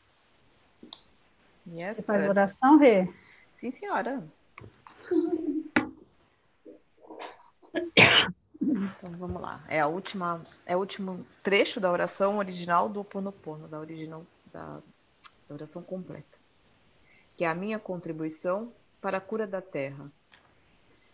Yes, 1.66 1.96
Você 1.96 2.02
faz 2.02 2.24
oração, 2.24 2.76
Rê? 2.76 3.08
Sim, 3.56 3.70
senhora. 3.70 4.22
Então 8.62 9.10
vamos 9.18 9.42
lá. 9.42 9.64
É 9.68 9.80
a 9.80 9.88
última, 9.88 10.42
é 10.64 10.76
o 10.76 10.78
último 10.78 11.26
trecho 11.42 11.80
da 11.80 11.90
oração 11.90 12.38
original 12.38 12.88
do 12.88 13.02
Ponopono, 13.02 13.66
da 13.66 13.80
original 13.80 14.24
da, 14.52 14.80
da 15.48 15.54
oração 15.54 15.82
completa, 15.82 16.38
que 17.36 17.44
é 17.44 17.48
a 17.48 17.54
minha 17.54 17.78
contribuição 17.78 18.72
para 19.00 19.18
a 19.18 19.20
cura 19.20 19.46
da 19.46 19.60
terra. 19.60 20.10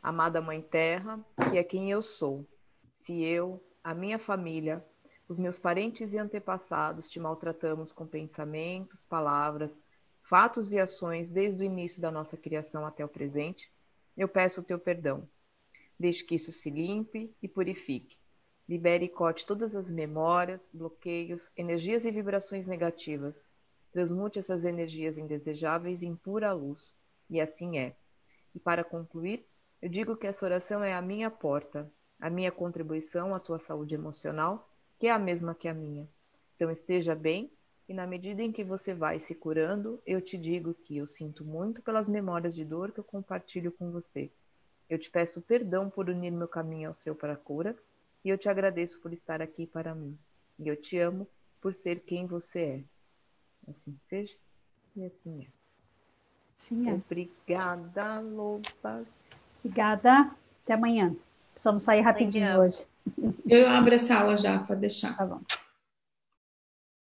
Amada 0.02 0.40
Mãe 0.40 0.60
Terra, 0.60 1.18
que 1.50 1.56
é 1.56 1.64
quem 1.64 1.90
eu 1.90 2.02
sou. 2.02 2.46
Se 2.92 3.24
eu, 3.24 3.62
a 3.82 3.94
minha 3.94 4.18
família, 4.18 4.84
os 5.26 5.38
meus 5.38 5.58
parentes 5.58 6.12
e 6.12 6.18
antepassados 6.18 7.08
te 7.08 7.18
maltratamos 7.18 7.92
com 7.92 8.06
pensamentos, 8.06 9.04
palavras, 9.04 9.80
fatos 10.22 10.72
e 10.72 10.78
ações 10.78 11.30
desde 11.30 11.62
o 11.62 11.64
início 11.64 12.00
da 12.02 12.10
nossa 12.10 12.36
criação 12.36 12.84
até 12.86 13.04
o 13.04 13.08
presente, 13.08 13.72
eu 14.16 14.28
peço 14.28 14.60
o 14.60 14.64
teu 14.64 14.78
perdão. 14.78 15.26
Deixe 15.98 16.22
que 16.24 16.34
isso 16.34 16.52
se 16.52 16.70
limpe 16.70 17.34
e 17.42 17.48
purifique. 17.48 18.16
Libere 18.68 19.06
e 19.06 19.08
cote 19.08 19.46
todas 19.46 19.74
as 19.74 19.90
memórias, 19.90 20.70
bloqueios, 20.72 21.50
energias 21.56 22.04
e 22.04 22.10
vibrações 22.10 22.66
negativas. 22.66 23.42
Transmute 23.90 24.38
essas 24.38 24.64
energias 24.64 25.18
indesejáveis 25.18 26.02
em 26.02 26.14
pura 26.14 26.52
luz. 26.52 26.94
E 27.30 27.40
assim 27.40 27.78
é. 27.78 27.96
E 28.54 28.60
para 28.60 28.84
concluir, 28.84 29.46
eu 29.80 29.88
digo 29.88 30.16
que 30.16 30.26
essa 30.26 30.44
oração 30.44 30.82
é 30.82 30.94
a 30.94 31.02
minha 31.02 31.30
porta, 31.30 31.90
a 32.20 32.28
minha 32.28 32.52
contribuição 32.52 33.34
à 33.34 33.40
tua 33.40 33.58
saúde 33.58 33.94
emocional, 33.94 34.68
que 34.98 35.06
é 35.06 35.10
a 35.10 35.18
mesma 35.18 35.54
que 35.54 35.68
a 35.68 35.74
minha. 35.74 36.08
Então 36.54 36.70
esteja 36.70 37.14
bem 37.14 37.50
e 37.88 37.94
na 37.94 38.06
medida 38.06 38.42
em 38.42 38.52
que 38.52 38.62
você 38.62 38.92
vai 38.92 39.18
se 39.18 39.34
curando, 39.34 40.02
eu 40.04 40.20
te 40.20 40.36
digo 40.36 40.74
que 40.74 40.98
eu 40.98 41.06
sinto 41.06 41.42
muito 41.44 41.80
pelas 41.80 42.06
memórias 42.06 42.54
de 42.54 42.64
dor 42.64 42.92
que 42.92 43.00
eu 43.00 43.04
compartilho 43.04 43.72
com 43.72 43.90
você. 43.90 44.30
Eu 44.88 44.98
te 44.98 45.10
peço 45.10 45.42
perdão 45.42 45.90
por 45.90 46.08
unir 46.08 46.30
meu 46.30 46.48
caminho 46.48 46.88
ao 46.88 46.94
seu 46.94 47.14
para 47.14 47.34
a 47.34 47.36
cura 47.36 47.76
e 48.24 48.28
eu 48.30 48.38
te 48.38 48.48
agradeço 48.48 49.00
por 49.00 49.12
estar 49.12 49.42
aqui 49.42 49.66
para 49.66 49.94
mim. 49.94 50.18
E 50.58 50.66
eu 50.68 50.76
te 50.76 50.98
amo 50.98 51.28
por 51.60 51.72
ser 51.74 52.00
quem 52.00 52.26
você 52.26 52.84
é. 53.66 53.70
Assim 53.70 53.96
seja 54.00 54.34
e 54.96 55.04
assim 55.04 55.42
é. 55.44 55.58
Sim, 56.54 56.88
é. 56.88 56.94
Obrigada, 56.94 58.20
Lobas. 58.20 59.06
Obrigada. 59.58 60.30
Até 60.64 60.74
amanhã. 60.74 61.14
Precisamos 61.52 61.82
sair 61.82 62.00
rapidinho 62.00 62.46
Amanhã. 62.46 62.64
hoje. 62.64 62.86
Eu 63.48 63.68
abro 63.68 63.94
a 63.94 63.98
sala 63.98 64.36
já, 64.36 64.58
pode 64.60 64.80
deixar. 64.80 65.16
Tá 65.16 65.24
bom. 65.26 65.40